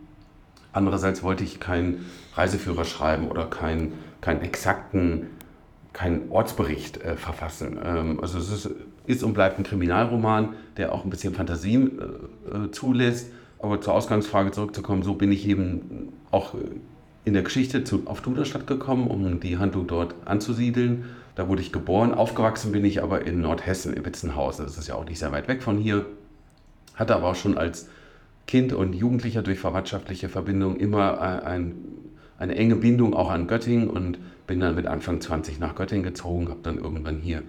Andererseits 0.72 1.24
wollte 1.24 1.44
ich 1.44 1.60
keinen 1.60 2.06
Reiseführer 2.36 2.86
schreiben 2.86 3.28
oder 3.30 3.48
keinen, 3.48 3.94
keinen 4.22 4.42
exakten, 4.42 5.28
keinen 5.94 6.30
Ortsbericht 6.30 6.98
äh, 6.98 7.16
verfassen. 7.16 7.80
Ähm, 7.84 8.20
also 8.22 8.38
es 8.38 8.52
ist, 8.52 8.70
ist, 9.08 9.24
und 9.24 9.34
bleibt 9.34 9.58
ein 9.58 9.64
Kriminalroman, 9.64 10.50
der 10.78 10.94
auch 10.94 11.04
ein 11.04 11.10
bisschen 11.10 11.34
Fantasie 11.34 11.76
äh, 11.76 12.66
äh 12.66 12.72
zulässt 12.72 13.32
aber 13.60 13.82
zur 13.82 13.94
Ausgangsfrage 13.94 14.52
zurückzukommen, 14.52 15.04
so 15.04 15.14
bin 15.14 15.32
ich 15.32 15.48
eben 15.48 16.14
auch 16.32 16.56
in 17.26 17.34
der 17.34 17.44
Geschichte 17.44 17.84
zu, 17.84 18.04
auf 18.06 18.22
Duderstadt 18.22 18.68
gekommen, 18.68 19.08
um 19.08 19.40
die 19.40 19.58
Handlung 19.58 19.88
dort 19.88 20.16
anzusiedeln. 20.26 21.06
Da 21.36 21.48
wurde 21.48 21.62
ich 21.62 21.72
geboren. 21.72 22.14
Aufgewachsen 22.14 22.72
bin 22.72 22.86
ich 22.86 23.04
aber 23.04 23.26
in 23.26 23.42
Nordhessen, 23.42 23.94
in 23.94 24.06
Witzenhausen. 24.06 24.66
Das 24.66 24.78
ist 24.78 24.88
ja 24.88 24.96
auch 24.96 25.06
nicht 25.06 25.20
sehr 25.20 25.32
weit 25.32 25.48
weg 25.48 25.62
von 25.62 25.78
hier. 25.78 26.06
Hatte 26.96 27.16
aber 27.16 27.30
auch 27.30 27.36
schon 27.36 27.58
als 27.58 27.90
Kind 28.48 28.74
und 28.74 28.94
Jugendlicher 28.94 29.44
durch 29.44 29.60
verwandtschaftliche 29.60 30.28
Verbindung 30.28 30.78
immer 30.78 31.22
ein, 31.46 31.76
eine 32.38 32.56
enge 32.56 32.78
Bindung 32.78 33.14
auch 33.14 33.30
an 33.30 33.48
Göttingen 33.48 33.90
und 33.90 34.18
bin 34.48 34.60
dann 34.60 34.76
mit 34.76 34.88
Anfang 34.88 35.22
20 35.22 35.60
nach 35.60 35.76
Göttingen 35.76 36.04
gezogen, 36.04 36.50
habe 36.50 36.62
dann 36.64 36.80
irgendwann 36.80 37.20
hier 37.20 37.44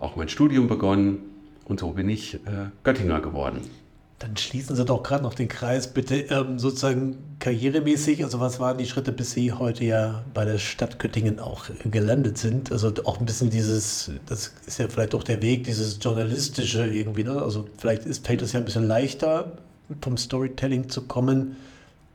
auch 0.00 0.16
mein 0.16 0.28
Studium 0.28 0.66
begonnen 0.66 1.18
und 1.66 1.80
so 1.80 1.90
bin 1.90 2.08
ich 2.08 2.36
äh, 2.36 2.70
Göttinger 2.84 3.20
geworden. 3.20 3.60
Dann 4.18 4.34
schließen 4.36 4.74
Sie 4.74 4.84
doch 4.86 5.02
gerade 5.02 5.22
noch 5.22 5.34
den 5.34 5.48
Kreis, 5.48 5.88
bitte 5.88 6.16
ähm, 6.16 6.58
sozusagen 6.58 7.18
karrieremäßig. 7.38 8.24
Also 8.24 8.40
was 8.40 8.58
waren 8.60 8.78
die 8.78 8.86
Schritte, 8.86 9.12
bis 9.12 9.32
Sie 9.32 9.52
heute 9.52 9.84
ja 9.84 10.24
bei 10.32 10.46
der 10.46 10.56
Stadt 10.56 10.98
Göttingen 10.98 11.38
auch 11.38 11.66
gelandet 11.84 12.38
sind? 12.38 12.72
Also 12.72 12.90
auch 13.04 13.20
ein 13.20 13.26
bisschen 13.26 13.50
dieses, 13.50 14.10
das 14.24 14.54
ist 14.66 14.78
ja 14.78 14.88
vielleicht 14.88 15.14
auch 15.14 15.22
der 15.22 15.42
Weg, 15.42 15.64
dieses 15.64 15.98
journalistische 16.00 16.86
irgendwie. 16.86 17.24
Ne? 17.24 17.42
Also 17.42 17.66
vielleicht 17.76 18.06
ist, 18.06 18.26
fällt 18.26 18.40
es 18.40 18.52
ja 18.52 18.60
ein 18.60 18.64
bisschen 18.64 18.88
leichter, 18.88 19.52
vom 20.00 20.16
Storytelling 20.16 20.88
zu 20.88 21.02
kommen 21.02 21.56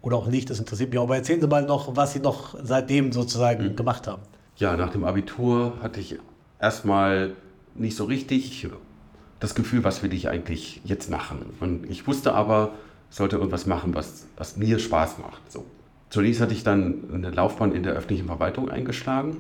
oder 0.02 0.18
auch 0.18 0.28
nicht. 0.28 0.50
Das 0.50 0.58
interessiert 0.58 0.90
mich. 0.90 1.00
Aber 1.00 1.16
erzählen 1.16 1.40
Sie 1.40 1.48
mal 1.48 1.64
noch, 1.64 1.96
was 1.96 2.14
Sie 2.14 2.20
noch 2.20 2.56
seitdem 2.64 3.12
sozusagen 3.12 3.66
mhm. 3.66 3.76
gemacht 3.76 4.08
haben. 4.08 4.24
Ja, 4.58 4.76
nach 4.76 4.92
dem 4.92 5.04
Abitur 5.04 5.74
hatte 5.84 6.00
ich 6.00 6.18
erstmal 6.60 7.34
nicht 7.76 7.96
so 7.96 8.06
richtig 8.06 8.68
das 9.42 9.56
Gefühl, 9.56 9.84
was 9.84 10.04
will 10.04 10.14
ich 10.14 10.30
eigentlich 10.30 10.82
jetzt 10.86 11.10
machen. 11.10 11.54
Und 11.60 11.90
ich 11.90 12.08
wusste 12.08 12.34
aber, 12.34 12.74
sollte 13.10 13.36
irgendwas 13.36 13.66
machen, 13.66 13.94
was, 13.94 14.28
was 14.38 14.56
mir 14.56 14.80
Spaß 14.80 15.18
macht. 15.18 15.52
So. 15.52 15.66
Zunächst 16.10 16.42
hatte 16.42 16.54
ich 16.54 16.64
dann 16.64 17.10
eine 17.12 17.32
Laufbahn 17.32 17.74
in 17.74 17.84
der 17.84 17.94
öffentlichen 17.94 18.28
Verwaltung 18.28 18.70
eingeschlagen, 18.70 19.38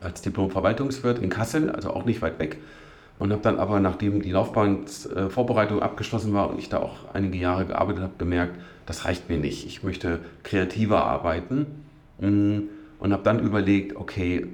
als 0.00 0.20
Diplom-Verwaltungswirt 0.22 1.20
in 1.20 1.30
Kassel, 1.30 1.70
also 1.70 1.90
auch 1.90 2.04
nicht 2.04 2.20
weit 2.22 2.38
weg. 2.38 2.58
Und 3.20 3.32
habe 3.32 3.42
dann 3.42 3.58
aber, 3.58 3.78
nachdem 3.80 4.20
die 4.20 4.32
Laufbahnvorbereitung 4.32 5.80
abgeschlossen 5.80 6.34
war 6.34 6.50
und 6.50 6.58
ich 6.58 6.68
da 6.68 6.78
auch 6.78 7.14
einige 7.14 7.38
Jahre 7.38 7.66
gearbeitet 7.66 8.02
habe, 8.02 8.12
gemerkt, 8.18 8.58
das 8.86 9.04
reicht 9.04 9.28
mir 9.28 9.38
nicht. 9.38 9.66
Ich 9.66 9.82
möchte 9.82 10.20
kreativer 10.42 11.04
arbeiten 11.04 11.66
mm, 12.20 12.58
und 12.98 13.12
habe 13.12 13.22
dann 13.22 13.38
überlegt, 13.40 13.96
okay, 13.96 14.46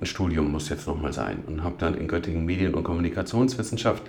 ein 0.00 0.06
Studium 0.06 0.50
muss 0.50 0.68
jetzt 0.68 0.86
nochmal 0.86 1.12
sein. 1.12 1.42
Und 1.46 1.64
habe 1.64 1.76
dann 1.78 1.94
in 1.94 2.08
Göttingen 2.08 2.44
Medien- 2.44 2.74
und 2.74 2.84
Kommunikationswissenschaft, 2.84 4.02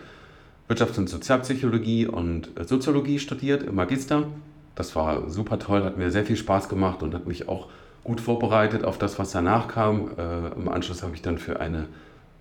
Wirtschafts- 0.67 0.99
und 0.99 1.09
Sozialpsychologie 1.09 2.05
und 2.05 2.49
äh, 2.59 2.63
Soziologie 2.63 3.19
studiert 3.19 3.63
im 3.63 3.75
Magister. 3.75 4.27
Das 4.75 4.95
war 4.95 5.29
super 5.29 5.59
toll, 5.59 5.83
hat 5.83 5.97
mir 5.97 6.11
sehr 6.11 6.25
viel 6.25 6.37
Spaß 6.37 6.69
gemacht 6.69 7.03
und 7.03 7.13
hat 7.13 7.27
mich 7.27 7.49
auch 7.49 7.67
gut 8.03 8.21
vorbereitet 8.21 8.83
auf 8.83 8.97
das, 8.97 9.19
was 9.19 9.31
danach 9.31 9.67
kam. 9.67 10.11
Äh, 10.17 10.53
Im 10.55 10.69
Anschluss 10.69 11.03
habe 11.03 11.15
ich 11.15 11.21
dann 11.21 11.37
für 11.37 11.59
eine 11.59 11.87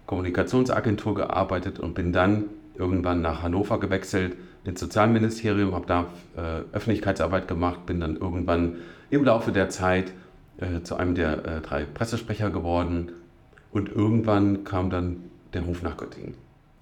Kommunikationsagentur 0.06 1.14
gearbeitet 1.14 1.80
und 1.80 1.94
bin 1.94 2.12
dann 2.12 2.44
irgendwann 2.76 3.20
nach 3.20 3.42
Hannover 3.42 3.80
gewechselt 3.80 4.36
ins 4.64 4.80
Sozialministerium, 4.80 5.74
habe 5.74 5.86
da 5.86 6.06
äh, 6.36 6.74
Öffentlichkeitsarbeit 6.74 7.48
gemacht, 7.48 7.86
bin 7.86 8.00
dann 8.00 8.16
irgendwann 8.16 8.76
im 9.10 9.24
Laufe 9.24 9.52
der 9.52 9.68
Zeit 9.68 10.12
äh, 10.58 10.82
zu 10.82 10.96
einem 10.96 11.14
der 11.14 11.44
äh, 11.44 11.60
drei 11.60 11.84
Pressesprecher 11.84 12.50
geworden 12.50 13.12
und 13.72 13.88
irgendwann 13.88 14.64
kam 14.64 14.90
dann 14.90 15.24
der 15.52 15.62
Ruf 15.62 15.82
nach 15.82 15.96
Göttingen. 15.96 16.34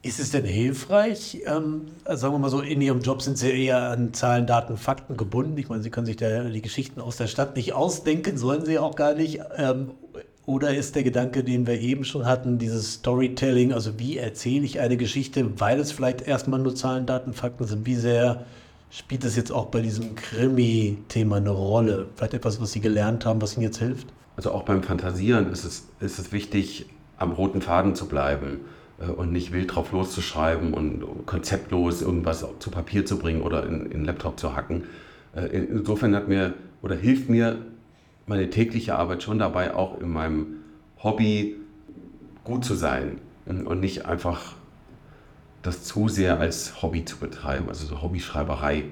Ist 0.03 0.21
es 0.21 0.31
denn 0.31 0.45
hilfreich? 0.45 1.43
Ähm, 1.47 1.87
also 2.05 2.23
sagen 2.23 2.35
wir 2.35 2.39
mal 2.39 2.49
so, 2.49 2.61
in 2.61 2.81
Ihrem 2.81 3.01
Job 3.01 3.23
sind 3.23 3.37
Sie 3.39 3.51
eher 3.51 3.91
an 3.91 4.15
Zahlen, 4.15 4.47
Daten, 4.47 4.77
Fakten 4.77 5.17
gebunden. 5.17 5.59
Ich 5.59 5.69
meine, 5.69 5.83
Sie 5.83 5.91
können 5.91 6.07
sich 6.07 6.17
da 6.17 6.45
die 6.45 6.63
Geschichten 6.63 7.01
aus 7.01 7.17
der 7.17 7.27
Stadt 7.27 7.57
nicht 7.57 7.73
ausdenken, 7.73 8.39
sollen 8.39 8.65
Sie 8.65 8.79
auch 8.79 8.95
gar 8.95 9.15
nicht. 9.15 9.41
Ähm, 9.57 9.91
oder 10.45 10.77
ist 10.77 10.95
der 10.95 11.03
Gedanke, 11.03 11.43
den 11.43 11.67
wir 11.67 11.81
eben 11.81 12.05
schon 12.05 12.25
hatten, 12.25 12.59
dieses 12.59 12.95
Storytelling, 12.95 13.73
also 13.73 13.99
wie 13.99 14.17
erzähle 14.17 14.65
ich 14.65 14.79
eine 14.79 14.97
Geschichte, 14.97 15.59
weil 15.59 15.81
es 15.81 15.91
vielleicht 15.91 16.23
erstmal 16.23 16.61
nur 16.61 16.77
Zahlen, 16.77 17.05
Daten, 17.05 17.33
Fakten 17.33 17.65
sind, 17.65 17.85
wie 17.85 17.97
sehr 17.97 18.47
spielt 18.91 19.25
das 19.25 19.35
jetzt 19.35 19.51
auch 19.51 19.67
bei 19.67 19.81
diesem 19.81 20.15
Krimi-Thema 20.15 21.39
eine 21.39 21.51
Rolle? 21.51 22.07
Vielleicht 22.15 22.35
etwas, 22.35 22.61
was 22.61 22.71
Sie 22.71 22.81
gelernt 22.81 23.27
haben, 23.27 23.43
was 23.43 23.57
Ihnen 23.57 23.65
jetzt 23.65 23.79
hilft? 23.79 24.07
Also 24.37 24.53
auch 24.53 24.65
beim 24.65 24.83
Fantasieren 24.83 25.51
ist 25.51 25.65
es, 25.65 25.89
ist 26.01 26.19
es 26.19 26.33
wichtig, 26.33 26.87
am 27.17 27.33
roten 27.33 27.63
Faden 27.63 27.95
zu 27.95 28.07
bleiben 28.07 28.61
äh, 29.01 29.11
und 29.11 29.33
nicht 29.33 29.53
wild 29.53 29.75
drauf 29.75 29.93
loszuschreiben 29.93 30.75
und 30.75 31.27
konzeptlos 31.27 32.03
irgendwas 32.03 32.47
zu 32.59 32.71
Papier 32.71 33.07
zu 33.07 33.19
bringen 33.19 33.43
oder 33.43 33.67
in, 33.67 33.91
in 33.91 34.05
Laptop 34.05 34.39
zu 34.39 34.55
hacken. 34.55 34.85
Äh, 35.35 35.47
insofern 35.47 36.15
hat 36.15 36.29
mir 36.29 36.55
oder 36.83 36.95
hilft 36.95 37.29
mir 37.29 37.59
meine 38.27 38.51
tägliche 38.51 38.97
Arbeit 38.97 39.23
schon 39.23 39.39
dabei, 39.39 39.75
auch 39.75 40.01
in 40.01 40.11
meinem 40.11 40.47
Hobby 41.03 41.57
gut 42.45 42.65
zu 42.65 42.75
sein 42.75 43.19
und 43.47 43.81
nicht 43.81 44.07
einfach 44.07 44.55
das 45.63 45.85
zu 45.85 46.09
sehr 46.09 46.39
als 46.41 46.83
Hobby 46.83 47.05
zu 47.05 47.19
betreiben, 47.19 47.69
also 47.69 47.87
so 47.87 48.03
Hobbyschreiberei. 48.03 48.85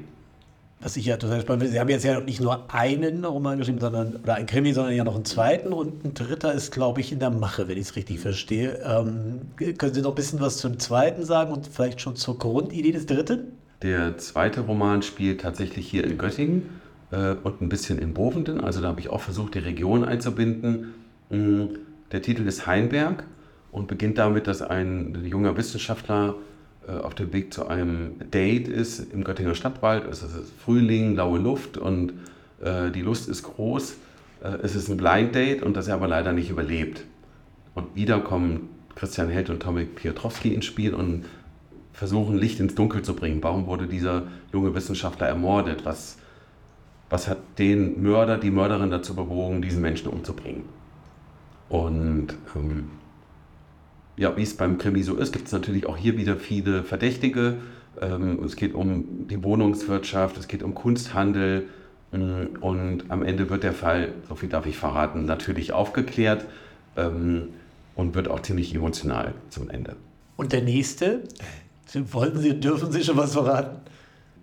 Was 0.81 0.97
ich 0.97 1.07
ja 1.07 1.17
total 1.17 1.41
spannend 1.41 1.63
finde, 1.63 1.73
Sie 1.73 1.81
haben 1.81 1.89
jetzt 1.89 2.05
ja 2.05 2.21
nicht 2.21 2.41
nur 2.41 2.73
einen 2.73 3.25
Roman 3.25 3.59
geschrieben, 3.59 3.81
sondern, 3.81 4.17
oder 4.17 4.35
ein 4.35 4.47
Krimi, 4.47 4.73
sondern 4.73 4.95
ja 4.95 5.05
noch 5.05 5.15
einen 5.15 5.25
zweiten 5.25 5.73
und 5.73 6.05
ein 6.05 6.15
dritter 6.15 6.53
ist, 6.53 6.73
glaube 6.73 7.01
ich, 7.01 7.11
in 7.11 7.21
der 7.21 7.31
Mache, 7.31 7.69
wenn 7.69 7.79
ich 7.79 7.85
es 7.85 7.97
richtig 7.97 8.21
verstehe. 8.21 8.81
Ähm, 8.85 9.41
können 9.79 9.95
Sie 9.95 10.03
noch 10.03 10.11
ein 10.11 10.15
bisschen 10.15 10.41
was 10.41 10.59
zum 10.59 10.79
zweiten 10.79 11.25
sagen 11.25 11.53
und 11.53 11.67
vielleicht 11.67 12.01
schon 12.01 12.17
zur 12.17 12.39
Grundidee 12.39 12.93
des 12.93 13.07
dritten? 13.07 13.53
Der 13.83 14.19
zweite 14.19 14.61
Roman 14.61 15.03
spielt 15.03 15.41
tatsächlich 15.41 15.89
hier 15.89 16.05
in 16.05 16.19
Göttingen 16.19 16.81
äh, 17.11 17.35
und 17.43 17.61
ein 17.61 17.69
bisschen 17.69 17.99
in 17.99 18.15
Bovenden. 18.15 18.61
Also 18.61 18.81
da 18.81 18.89
habe 18.89 19.01
ich 19.01 19.09
auch 19.09 19.21
versucht, 19.21 19.55
die 19.55 19.61
Region 19.61 20.05
einzubinden. 20.05 20.95
Mm, 21.31 21.65
der 22.13 22.23
Titel 22.23 22.47
ist 22.47 22.67
Heinberg 22.67 23.25
und 23.73 23.89
beginnt 23.89 24.19
damit, 24.19 24.47
dass 24.47 24.63
ein 24.63 25.25
junger 25.25 25.57
Wissenschaftler 25.57 26.35
auf 26.93 27.15
dem 27.15 27.33
Weg 27.33 27.53
zu 27.53 27.67
einem 27.67 28.19
Date 28.31 28.69
ist 28.69 29.13
im 29.13 29.25
Göttinger 29.25 29.55
Stadtwald. 29.55 30.07
Es 30.07 30.23
ist 30.23 30.53
Frühling, 30.65 31.17
laue 31.17 31.39
Luft 31.39 31.79
und 31.79 32.13
äh, 32.61 32.91
die 32.91 33.03
Lust 33.03 33.29
ist 33.29 33.43
groß. 33.43 33.97
Äh, 34.43 34.59
es 34.63 34.75
ist 34.75 34.89
ein 34.89 34.97
Blind 34.97 35.35
Date 35.35 35.63
und 35.63 35.77
das 35.77 35.89
er 35.89 35.95
aber 35.95 36.09
leider 36.09 36.33
nicht 36.33 36.51
überlebt. 36.51 37.05
Und 37.75 37.95
wieder 37.95 38.21
kommen 38.21 38.69
Christian 38.95 39.29
Held 39.29 39.51
und 39.51 39.61
Tomek 39.61 39.97
Piotrowski 39.97 40.55
ins 40.55 40.65
Spiel 40.65 40.95
und 40.95 41.25
versuchen 41.93 42.37
Licht 42.37 42.61
ins 42.61 42.75
Dunkel 42.75 43.03
zu 43.03 43.15
bringen. 43.15 43.43
Warum 43.43 43.67
wurde 43.67 43.87
dieser 43.87 44.25
junge 44.53 44.75
Wissenschaftler 44.75 45.27
ermordet? 45.27 45.85
Was 45.85 46.19
was 47.15 47.29
hat 47.29 47.39
den 47.59 48.03
Mörder, 48.03 48.39
die 48.39 48.51
Mörderin 48.51 48.91
dazu 48.91 49.15
bewogen, 49.15 49.63
diesen 49.63 49.81
Menschen 49.81 50.09
umzubringen. 50.09 50.65
Und 51.69 52.35
ähm, 52.57 52.91
ja, 54.17 54.37
wie 54.37 54.43
es 54.43 54.57
beim 54.57 54.79
Krimi 54.79 55.03
so 55.03 55.17
ist, 55.17 55.33
gibt 55.33 55.47
es 55.47 55.53
natürlich 55.53 55.87
auch 55.87 55.97
hier 55.97 56.17
wieder 56.17 56.37
viele 56.37 56.85
Verdächtige. 56.85 57.57
Ähm, 58.01 58.43
es 58.45 58.57
geht 58.57 58.75
um 58.75 59.27
die 59.29 59.43
Wohnungswirtschaft, 59.43 60.37
es 60.39 60.49
geht 60.49 60.63
um 60.63 60.75
Kunsthandel 60.75 61.65
ähm, 62.13 62.51
und 62.61 63.05
am 63.09 63.23
Ende 63.23 63.51
wird 63.51 63.63
der 63.63 63.73
Fall, 63.73 64.13
so 64.29 64.35
viel 64.35 64.49
darf 64.49 64.67
ich 64.67 64.77
verraten, 64.77 65.25
natürlich 65.25 65.73
aufgeklärt 65.73 66.45
ähm, 66.97 67.49
und 67.95 68.15
wird 68.15 68.29
auch 68.29 68.41
ziemlich 68.41 68.75
emotional 68.75 69.35
zum 69.51 69.71
Ende. 69.71 69.97
Und 70.37 70.53
der 70.53 70.63
nächste? 70.63 71.23
Wollten 72.11 72.41
Sie, 72.41 72.59
dürfen 72.59 72.91
Sie 72.91 73.05
schon 73.05 73.17
was 73.17 73.35
verraten? 73.35 73.79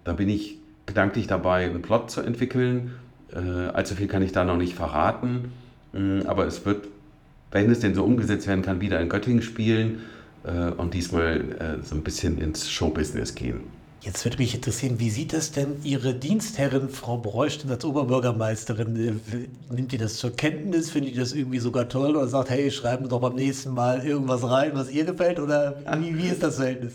Da 0.04 0.14
bin 0.14 0.30
ich 0.30 0.58
gedanklich 0.86 1.28
dabei, 1.28 1.66
einen 1.66 1.82
Plot 1.82 2.10
zu 2.10 2.22
entwickeln. 2.22 2.94
Äh, 3.34 3.40
allzu 3.40 3.96
viel 3.96 4.08
kann 4.08 4.22
ich 4.22 4.32
da 4.32 4.46
noch 4.46 4.58
nicht 4.58 4.74
verraten. 4.74 5.52
Mm, 5.94 6.22
aber 6.26 6.46
es 6.46 6.66
wird, 6.66 6.88
wenn 7.52 7.70
es 7.70 7.80
denn 7.80 7.96
so 7.96 8.04
umgesetzt 8.04 8.48
werden 8.48 8.62
kann, 8.62 8.82
wieder 8.82 9.00
in 9.00 9.10
Göttingen 9.10 9.42
spielen 9.42 10.00
äh, 10.44 10.72
und 10.72 10.94
diesmal 10.94 11.80
äh, 11.82 11.86
so 11.86 11.96
ein 11.96 12.04
bisschen 12.04 12.38
ins 12.38 12.70
Showbusiness 12.70 13.36
gehen. 13.36 13.62
Jetzt 14.02 14.26
würde 14.26 14.38
mich 14.38 14.56
interessieren, 14.56 14.96
wie 14.98 15.12
sieht 15.12 15.32
das 15.32 15.52
denn 15.52 15.76
Ihre 15.84 16.16
Dienstherrin, 16.16 16.90
Frau 16.90 17.18
Bräuchten, 17.18 17.70
als 17.70 17.86
Oberbürgermeisterin? 17.86 18.96
Äh, 18.96 19.74
nimmt 19.74 19.92
die 19.92 20.00
das 20.00 20.16
zur 20.16 20.36
Kenntnis? 20.36 20.90
Findet 20.90 21.14
die 21.14 21.20
das 21.20 21.34
irgendwie 21.34 21.60
sogar 21.60 21.88
toll 21.88 22.16
oder 22.16 22.28
sagt, 22.28 22.50
hey, 22.50 22.72
schreiben 22.72 23.06
Sie 23.06 23.10
doch 23.10 23.22
beim 23.22 23.36
nächsten 23.36 23.76
Mal 23.76 24.04
irgendwas 24.04 24.44
rein, 24.50 24.72
was 24.74 24.90
ihr 24.90 25.06
gefällt? 25.06 25.40
Oder 25.40 25.76
wie, 26.00 26.18
wie 26.18 26.28
ist 26.28 26.42
das 26.42 26.56
Verhältnis? 26.56 26.94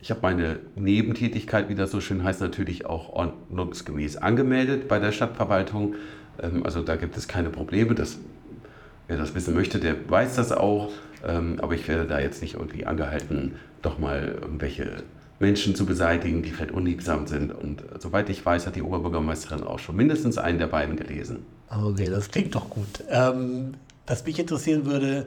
Ich 0.00 0.10
habe 0.10 0.20
meine 0.22 0.60
Nebentätigkeit, 0.74 1.68
wie 1.68 1.74
das 1.74 1.90
so 1.90 2.00
schön 2.00 2.22
heißt, 2.22 2.40
natürlich 2.40 2.86
auch 2.86 3.10
ordnungsgemäß 3.10 4.16
angemeldet 4.16 4.88
bei 4.88 4.98
der 4.98 5.12
Stadtverwaltung. 5.12 5.96
Ähm, 6.40 6.64
also 6.64 6.82
da 6.82 6.96
gibt 6.96 7.16
es 7.18 7.28
keine 7.28 7.50
Probleme. 7.50 7.94
Das, 7.94 8.16
wer 9.08 9.16
das 9.16 9.34
wissen 9.34 9.54
möchte, 9.54 9.78
der 9.78 10.08
weiß 10.08 10.36
das 10.36 10.52
auch. 10.52 10.90
Ähm, 11.26 11.58
aber 11.60 11.74
ich 11.74 11.88
werde 11.88 12.06
da 12.06 12.20
jetzt 12.20 12.42
nicht 12.42 12.54
irgendwie 12.54 12.86
angehalten, 12.86 13.56
doch 13.82 13.98
mal 13.98 14.38
irgendwelche 14.40 15.02
Menschen 15.38 15.74
zu 15.74 15.86
beseitigen, 15.86 16.42
die 16.42 16.50
vielleicht 16.50 16.72
unliebsam 16.72 17.26
sind. 17.26 17.52
Und 17.52 17.82
soweit 17.98 18.28
ich 18.30 18.44
weiß, 18.44 18.66
hat 18.66 18.76
die 18.76 18.82
Oberbürgermeisterin 18.82 19.62
auch 19.62 19.78
schon 19.78 19.96
mindestens 19.96 20.38
einen 20.38 20.58
der 20.58 20.68
beiden 20.68 20.96
gelesen. 20.96 21.44
Okay, 21.68 22.06
das 22.06 22.30
klingt 22.30 22.54
doch 22.54 22.70
gut. 22.70 23.04
Ähm, 23.10 23.74
was 24.06 24.24
mich 24.24 24.38
interessieren 24.38 24.86
würde, 24.86 25.26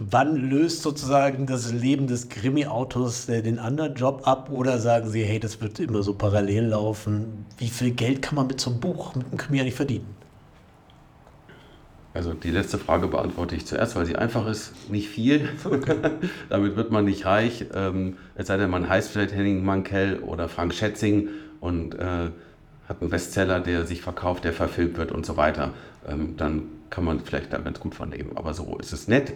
Wann 0.00 0.36
löst 0.36 0.80
sozusagen 0.80 1.44
das 1.44 1.70
Leben 1.70 2.06
des 2.06 2.30
Krimi-Autos 2.30 3.28
äh, 3.28 3.42
den 3.42 3.58
anderen 3.58 3.94
Job 3.94 4.22
ab 4.24 4.50
oder 4.50 4.78
sagen 4.78 5.10
Sie, 5.10 5.22
hey, 5.22 5.38
das 5.38 5.60
wird 5.60 5.80
immer 5.80 6.02
so 6.02 6.14
parallel 6.14 6.68
laufen? 6.68 7.44
Wie 7.58 7.68
viel 7.68 7.90
Geld 7.90 8.22
kann 8.22 8.36
man 8.36 8.46
mit 8.46 8.58
so 8.58 8.70
einem 8.70 8.80
Buch, 8.80 9.14
mit 9.14 9.26
einem 9.26 9.36
Krimi 9.36 9.60
eigentlich 9.60 9.74
verdienen? 9.74 10.06
Also 12.14 12.34
die 12.34 12.50
letzte 12.50 12.78
Frage 12.78 13.08
beantworte 13.08 13.56
ich 13.56 13.66
zuerst, 13.66 13.96
weil 13.96 14.04
sie 14.04 14.16
einfach 14.16 14.46
ist. 14.46 14.90
Nicht 14.90 15.08
viel. 15.08 15.48
Damit 16.50 16.76
wird 16.76 16.90
man 16.90 17.06
nicht 17.06 17.24
reich. 17.24 17.66
Ähm, 17.74 18.16
es 18.34 18.48
sei 18.48 18.58
denn, 18.58 18.70
man 18.70 18.88
heißt 18.88 19.10
vielleicht 19.10 19.34
Henning 19.34 19.64
Mankell 19.64 20.18
oder 20.18 20.48
Frank 20.48 20.74
Schätzing 20.74 21.28
und 21.60 21.94
äh, 21.94 22.28
hat 22.88 23.00
einen 23.00 23.10
Bestseller, 23.10 23.60
der 23.60 23.86
sich 23.86 24.02
verkauft, 24.02 24.44
der 24.44 24.52
verfilmt 24.52 24.98
wird 24.98 25.10
und 25.10 25.24
so 25.24 25.36
weiter. 25.36 25.72
Ähm, 26.06 26.36
dann 26.36 26.64
kann 26.90 27.04
man 27.04 27.20
vielleicht 27.20 27.52
da 27.52 27.58
ganz 27.58 27.80
gut 27.80 27.94
von 27.94 28.10
leben. 28.10 28.36
Aber 28.36 28.52
so 28.52 28.76
ist 28.78 28.92
es 28.92 29.08
nett. 29.08 29.32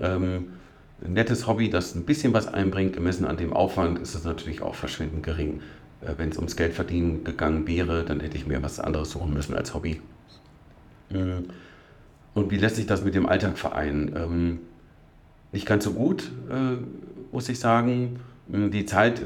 Ähm, 0.00 0.46
ein 1.04 1.12
nettes 1.12 1.46
Hobby, 1.46 1.68
das 1.68 1.94
ein 1.94 2.04
bisschen 2.04 2.32
was 2.32 2.48
einbringt, 2.48 2.94
gemessen 2.94 3.26
an 3.26 3.36
dem 3.36 3.52
Aufwand, 3.52 3.98
ist 3.98 4.14
es 4.14 4.24
natürlich 4.24 4.62
auch 4.62 4.74
verschwindend 4.74 5.22
gering. 5.22 5.60
Äh, 6.00 6.14
Wenn 6.16 6.30
es 6.30 6.38
ums 6.38 6.56
Geldverdienen 6.56 7.22
gegangen 7.22 7.66
wäre, 7.66 8.04
dann 8.04 8.20
hätte 8.20 8.38
ich 8.38 8.46
mir 8.46 8.62
was 8.62 8.80
anderes 8.80 9.10
suchen 9.10 9.34
müssen 9.34 9.54
als 9.54 9.74
Hobby. 9.74 10.00
Mhm. 11.10 11.50
Und 12.34 12.50
wie 12.50 12.56
lässt 12.56 12.76
sich 12.76 12.86
das 12.86 13.04
mit 13.04 13.14
dem 13.14 13.26
Alltag 13.26 13.58
vereinen? 13.58 14.14
Ähm, 14.16 14.58
nicht 15.52 15.66
ganz 15.66 15.84
so 15.84 15.92
gut, 15.92 16.30
äh, 16.50 16.76
muss 17.32 17.48
ich 17.48 17.60
sagen. 17.60 18.18
Hm, 18.50 18.70
die 18.70 18.86
Zeit, 18.86 19.20
äh, 19.20 19.24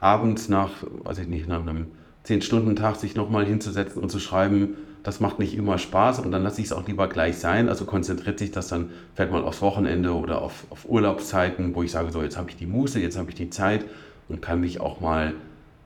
abends 0.00 0.48
nach, 0.48 0.70
weiß 1.04 1.18
ich 1.18 1.28
nicht, 1.28 1.48
nach 1.48 1.60
einem 1.60 1.86
10-Stunden-Tag 2.26 2.96
sich 2.96 3.14
nochmal 3.14 3.46
hinzusetzen 3.46 4.02
und 4.02 4.10
zu 4.10 4.18
schreiben, 4.18 4.76
das 5.04 5.20
macht 5.20 5.38
nicht 5.38 5.56
immer 5.56 5.78
Spaß 5.78 6.20
und 6.20 6.30
dann 6.30 6.44
lasse 6.44 6.60
ich 6.60 6.68
es 6.68 6.72
auch 6.72 6.86
lieber 6.86 7.08
gleich 7.08 7.38
sein. 7.38 7.68
Also 7.68 7.84
konzentriert 7.84 8.38
sich 8.38 8.52
das 8.52 8.68
dann 8.68 8.90
vielleicht 9.14 9.32
mal 9.32 9.42
aufs 9.42 9.62
Wochenende 9.62 10.12
oder 10.12 10.42
auf, 10.42 10.64
auf 10.70 10.88
Urlaubszeiten, 10.88 11.74
wo 11.74 11.82
ich 11.82 11.90
sage, 11.90 12.12
so 12.12 12.22
jetzt 12.22 12.36
habe 12.36 12.50
ich 12.50 12.56
die 12.56 12.66
Muße, 12.66 13.00
jetzt 13.00 13.18
habe 13.18 13.30
ich 13.30 13.34
die 13.34 13.50
Zeit 13.50 13.84
und 14.28 14.42
kann 14.42 14.60
mich 14.60 14.80
auch 14.80 15.00
mal 15.00 15.34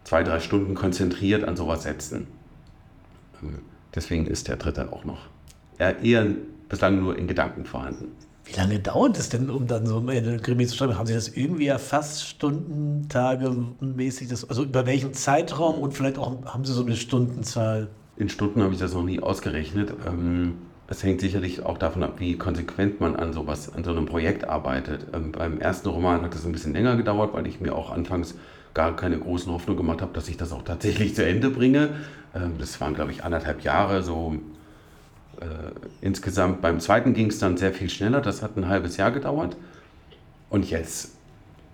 zwei, 0.04 0.22
drei 0.22 0.40
Stunden 0.40 0.74
konzentriert 0.74 1.44
an 1.44 1.56
sowas 1.56 1.82
setzen. 1.82 2.26
Ähm, 3.42 3.60
deswegen 3.94 4.26
ist 4.26 4.48
der 4.48 4.56
dritte 4.56 4.92
auch 4.92 5.04
noch 5.04 5.28
eher 5.78 6.26
bislang 6.68 7.00
nur 7.00 7.18
in 7.18 7.26
Gedanken 7.26 7.64
vorhanden. 7.64 8.12
Wie 8.44 8.54
lange 8.56 8.78
dauert 8.78 9.18
es 9.18 9.28
denn, 9.28 9.50
um 9.50 9.66
dann 9.66 9.86
so 9.86 9.98
eine 9.98 10.38
Krimi 10.38 10.66
zu 10.66 10.76
schreiben? 10.76 10.96
Haben 10.96 11.06
Sie 11.06 11.14
das 11.14 11.28
irgendwie 11.28 11.66
erfasst, 11.66 12.28
Stunden, 12.28 13.08
Tage 13.08 13.52
mäßig? 13.80 14.28
Das, 14.28 14.48
also 14.48 14.62
über 14.62 14.86
welchen 14.86 15.14
Zeitraum 15.14 15.80
und 15.80 15.94
vielleicht 15.94 16.16
auch 16.16 16.44
haben 16.44 16.64
Sie 16.64 16.72
so 16.72 16.84
eine 16.84 16.94
Stundenzahl? 16.94 17.88
In 18.16 18.28
Stunden 18.28 18.62
habe 18.62 18.72
ich 18.72 18.78
das 18.78 18.94
noch 18.94 19.02
nie 19.02 19.18
ausgerechnet. 19.18 19.92
Ähm, 20.06 20.54
es 20.86 21.02
hängt 21.02 21.20
sicherlich 21.20 21.66
auch 21.66 21.76
davon 21.76 22.04
ab, 22.04 22.14
wie 22.18 22.38
konsequent 22.38 23.00
man 23.00 23.16
an 23.16 23.32
sowas, 23.32 23.74
an 23.74 23.82
so 23.82 23.90
einem 23.90 24.06
Projekt 24.06 24.48
arbeitet. 24.48 25.06
Ähm, 25.12 25.32
beim 25.32 25.58
ersten 25.58 25.88
Roman 25.88 26.22
hat 26.22 26.34
es 26.36 26.46
ein 26.46 26.52
bisschen 26.52 26.72
länger 26.72 26.96
gedauert, 26.96 27.34
weil 27.34 27.48
ich 27.48 27.60
mir 27.60 27.74
auch 27.74 27.90
anfangs 27.90 28.36
gar 28.74 28.94
keine 28.94 29.18
großen 29.18 29.52
Hoffnung 29.52 29.76
gemacht 29.76 30.02
habe, 30.02 30.12
dass 30.12 30.28
ich 30.28 30.36
das 30.36 30.52
auch 30.52 30.62
tatsächlich 30.62 31.16
zu 31.16 31.26
Ende 31.26 31.50
bringe. 31.50 31.90
Ähm, 32.32 32.52
das 32.58 32.80
waren, 32.80 32.94
glaube 32.94 33.10
ich, 33.10 33.24
anderthalb 33.24 33.62
Jahre 33.62 34.04
so 34.04 34.36
insgesamt. 36.00 36.60
Beim 36.62 36.80
zweiten 36.80 37.14
ging 37.14 37.28
es 37.28 37.38
dann 37.38 37.56
sehr 37.56 37.72
viel 37.72 37.90
schneller. 37.90 38.20
Das 38.20 38.42
hat 38.42 38.56
ein 38.56 38.68
halbes 38.68 38.96
Jahr 38.96 39.10
gedauert. 39.10 39.56
Und 40.48 40.70
jetzt 40.70 41.12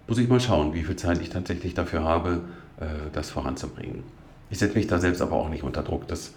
muss 0.06 0.18
ich 0.18 0.28
mal 0.28 0.40
schauen, 0.40 0.74
wie 0.74 0.82
viel 0.82 0.96
Zeit 0.96 1.20
ich 1.20 1.30
tatsächlich 1.30 1.74
dafür 1.74 2.04
habe, 2.04 2.40
äh, 2.80 2.86
das 3.12 3.30
voranzubringen. 3.30 4.02
Ich 4.50 4.58
setze 4.58 4.76
mich 4.76 4.86
da 4.86 4.98
selbst 4.98 5.22
aber 5.22 5.36
auch 5.36 5.48
nicht 5.48 5.62
unter 5.62 5.82
Druck. 5.82 6.08
Das, 6.08 6.32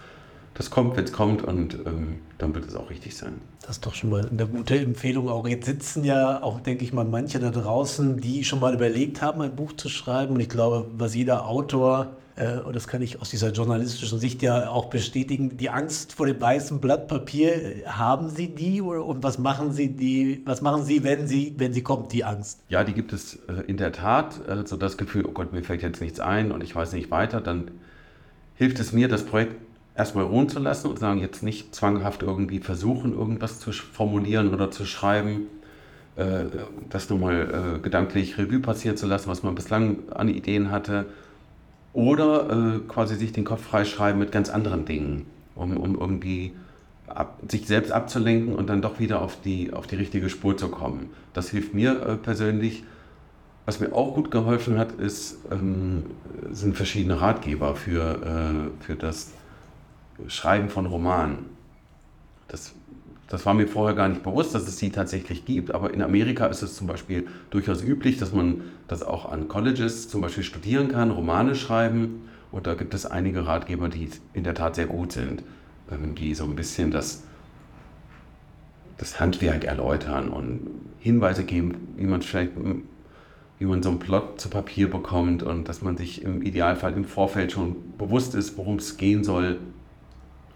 das 0.55 0.71
kommt, 0.71 0.95
wenn 0.95 1.03
es 1.03 1.12
kommt 1.12 1.43
und 1.43 1.75
ähm, 1.85 2.15
dann 2.38 2.55
wird 2.55 2.65
es 2.65 2.75
auch 2.75 2.89
richtig 2.89 3.15
sein. 3.15 3.33
Das 3.62 3.71
ist 3.71 3.85
doch 3.85 3.93
schon 3.93 4.09
mal 4.09 4.27
eine 4.27 4.47
gute 4.47 4.79
Empfehlung. 4.79 5.27
Auch 5.27 5.47
jetzt 5.47 5.65
sitzen 5.65 6.05
ja 6.05 6.41
auch, 6.41 6.62
denke 6.62 6.85
ich 6.85 6.93
mal, 6.93 7.03
manche 7.03 7.39
da 7.39 7.51
draußen, 7.51 8.21
die 8.21 8.45
schon 8.45 8.62
mal 8.62 8.74
überlegt 8.74 9.21
haben, 9.21 9.41
ein 9.41 9.55
Buch 9.55 9.74
zu 9.74 9.89
schreiben. 9.89 10.35
Und 10.35 10.39
ich 10.39 10.47
glaube, 10.47 10.88
was 10.97 11.13
jeder 11.13 11.45
Autor, 11.45 12.15
äh, 12.38 12.59
und 12.59 12.74
das 12.74 12.88
kann 12.88 13.01
ich 13.01 13.19
aus 13.19 13.29
dieser 13.31 13.51
journalistischen 13.51 14.17
Sicht 14.17 14.41
ja 14.41 14.69
auch 14.69 14.85
bestätigen, 14.85 15.57
die 15.57 15.69
Angst 15.69 16.13
vor 16.13 16.25
dem 16.25 16.39
weißen 16.39 16.79
Blatt 16.79 17.09
Papier, 17.09 17.55
äh, 17.55 17.85
haben 17.85 18.29
Sie 18.29 18.47
die 18.47 18.81
oder, 18.81 19.03
und 19.03 19.24
was 19.24 19.38
machen 19.38 19.74
Sie 19.74 19.89
die, 19.89 20.41
was 20.45 20.62
machen 20.62 20.85
Sie, 20.85 21.03
wenn 21.03 21.27
sie, 21.27 21.53
wenn 21.57 21.74
sie 21.74 21.81
kommt, 21.81 22.13
die 22.13 22.24
Angst? 22.24 22.62
Ja, 22.69 22.85
die 22.85 22.93
gibt 22.93 23.12
es 23.12 23.39
äh, 23.50 23.63
in 23.67 23.75
der 23.75 23.91
Tat. 23.91 24.47
Äh, 24.47 24.65
so 24.65 24.77
das 24.77 24.95
Gefühl, 24.95 25.25
oh 25.25 25.31
Gott, 25.31 25.51
mir 25.51 25.63
fällt 25.63 25.81
jetzt 25.81 26.00
nichts 26.00 26.21
ein 26.21 26.53
und 26.53 26.63
ich 26.63 26.74
weiß 26.74 26.93
nicht 26.93 27.12
weiter, 27.12 27.41
dann 27.41 27.71
hilft 28.55 28.79
es 28.79 28.93
mir, 28.93 29.09
das 29.09 29.24
Projekt 29.24 29.64
erstmal 29.95 30.25
ruhen 30.25 30.49
zu 30.49 30.59
lassen 30.59 30.89
und 30.89 30.99
sagen, 30.99 31.21
jetzt 31.21 31.41
nicht 31.43 31.73
zwanghaft 31.73 32.21
irgendwie 32.21 32.59
versuchen, 32.59 33.13
irgendwas 33.13 33.59
zu 33.59 33.71
formulieren 33.71 34.53
oder 34.53 34.71
zu 34.71 34.85
schreiben, 34.85 35.47
äh, 36.15 36.45
das 36.89 37.09
nochmal 37.09 37.77
äh, 37.77 37.79
gedanklich 37.79 38.37
Revue 38.37 38.59
passieren 38.59 38.97
zu 38.97 39.07
lassen, 39.07 39.29
was 39.29 39.43
man 39.43 39.55
bislang 39.55 39.99
an 40.11 40.27
Ideen 40.27 40.71
hatte, 40.71 41.05
oder 41.93 42.49
äh, 42.75 42.79
quasi 42.89 43.15
sich 43.15 43.31
den 43.31 43.45
Kopf 43.45 43.63
freischreiben 43.63 44.19
mit 44.19 44.31
ganz 44.31 44.49
anderen 44.49 44.85
Dingen, 44.85 45.25
um, 45.55 45.77
um 45.77 45.95
irgendwie 45.95 46.51
ab, 47.07 47.39
sich 47.47 47.67
selbst 47.67 47.91
abzulenken 47.93 48.53
und 48.53 48.69
dann 48.69 48.81
doch 48.81 48.99
wieder 48.99 49.21
auf 49.21 49.39
die, 49.41 49.71
auf 49.71 49.87
die 49.87 49.95
richtige 49.95 50.29
Spur 50.29 50.57
zu 50.57 50.67
kommen. 50.67 51.11
Das 51.33 51.49
hilft 51.49 51.73
mir 51.73 52.01
äh, 52.01 52.15
persönlich. 52.17 52.83
Was 53.65 53.79
mir 53.79 53.93
auch 53.93 54.13
gut 54.13 54.29
geholfen 54.29 54.77
hat, 54.77 54.91
ist, 54.91 55.39
ähm, 55.51 56.03
sind 56.51 56.75
verschiedene 56.75 57.19
Ratgeber 57.19 57.75
für, 57.75 58.71
äh, 58.81 58.83
für 58.83 58.95
das 58.95 59.31
Schreiben 60.27 60.69
von 60.69 60.86
Romanen. 60.86 61.45
Das, 62.48 62.74
das 63.27 63.45
war 63.45 63.53
mir 63.53 63.67
vorher 63.67 63.95
gar 63.95 64.07
nicht 64.07 64.24
bewusst, 64.24 64.55
dass 64.55 64.67
es 64.67 64.77
sie 64.77 64.91
tatsächlich 64.91 65.45
gibt, 65.45 65.74
aber 65.74 65.93
in 65.93 66.01
Amerika 66.01 66.45
ist 66.45 66.62
es 66.62 66.75
zum 66.75 66.88
Beispiel 66.88 67.27
durchaus 67.50 67.84
üblich, 67.84 68.17
dass 68.17 68.34
man 68.34 68.62
das 68.88 69.03
auch 69.03 69.31
an 69.31 69.48
Colleges 69.48 70.10
zum 70.10 70.22
Beispiel 70.22 70.43
studieren 70.43 70.89
kann, 70.89 71.12
Romane 71.12 71.55
schreiben. 71.55 72.29
Und 72.51 72.67
da 72.67 72.75
gibt 72.75 72.93
es 72.93 73.05
einige 73.05 73.45
Ratgeber, 73.45 73.89
die 73.89 74.10
in 74.34 74.43
der 74.43 74.53
Tat 74.53 74.75
sehr 74.75 74.86
gut 74.86 75.12
sind, 75.12 75.43
ähm, 75.91 76.15
die 76.15 76.34
so 76.36 76.45
ein 76.45 76.55
bisschen 76.55 76.91
das, 76.91 77.24
das 78.98 79.19
Handwerk 79.19 79.65
erläutern 79.65 80.29
und 80.29 80.62
Hinweise 81.00 81.43
geben, 81.43 81.75
wie 81.98 82.05
man 82.05 82.22
vielleicht 82.22 82.51
wie 83.57 83.65
man 83.65 83.81
so 83.81 83.89
einen 83.89 84.00
Plot 84.00 84.41
zu 84.41 84.50
Papier 84.50 84.89
bekommt 84.89 85.41
und 85.43 85.69
dass 85.69 85.81
man 85.81 85.95
sich 85.95 86.24
im 86.24 86.41
Idealfall 86.41 86.93
im 86.93 87.05
Vorfeld 87.05 87.51
schon 87.51 87.98
bewusst 87.98 88.36
ist, 88.36 88.57
worum 88.57 88.77
es 88.77 88.98
gehen 88.98 89.24
soll, 89.24 89.60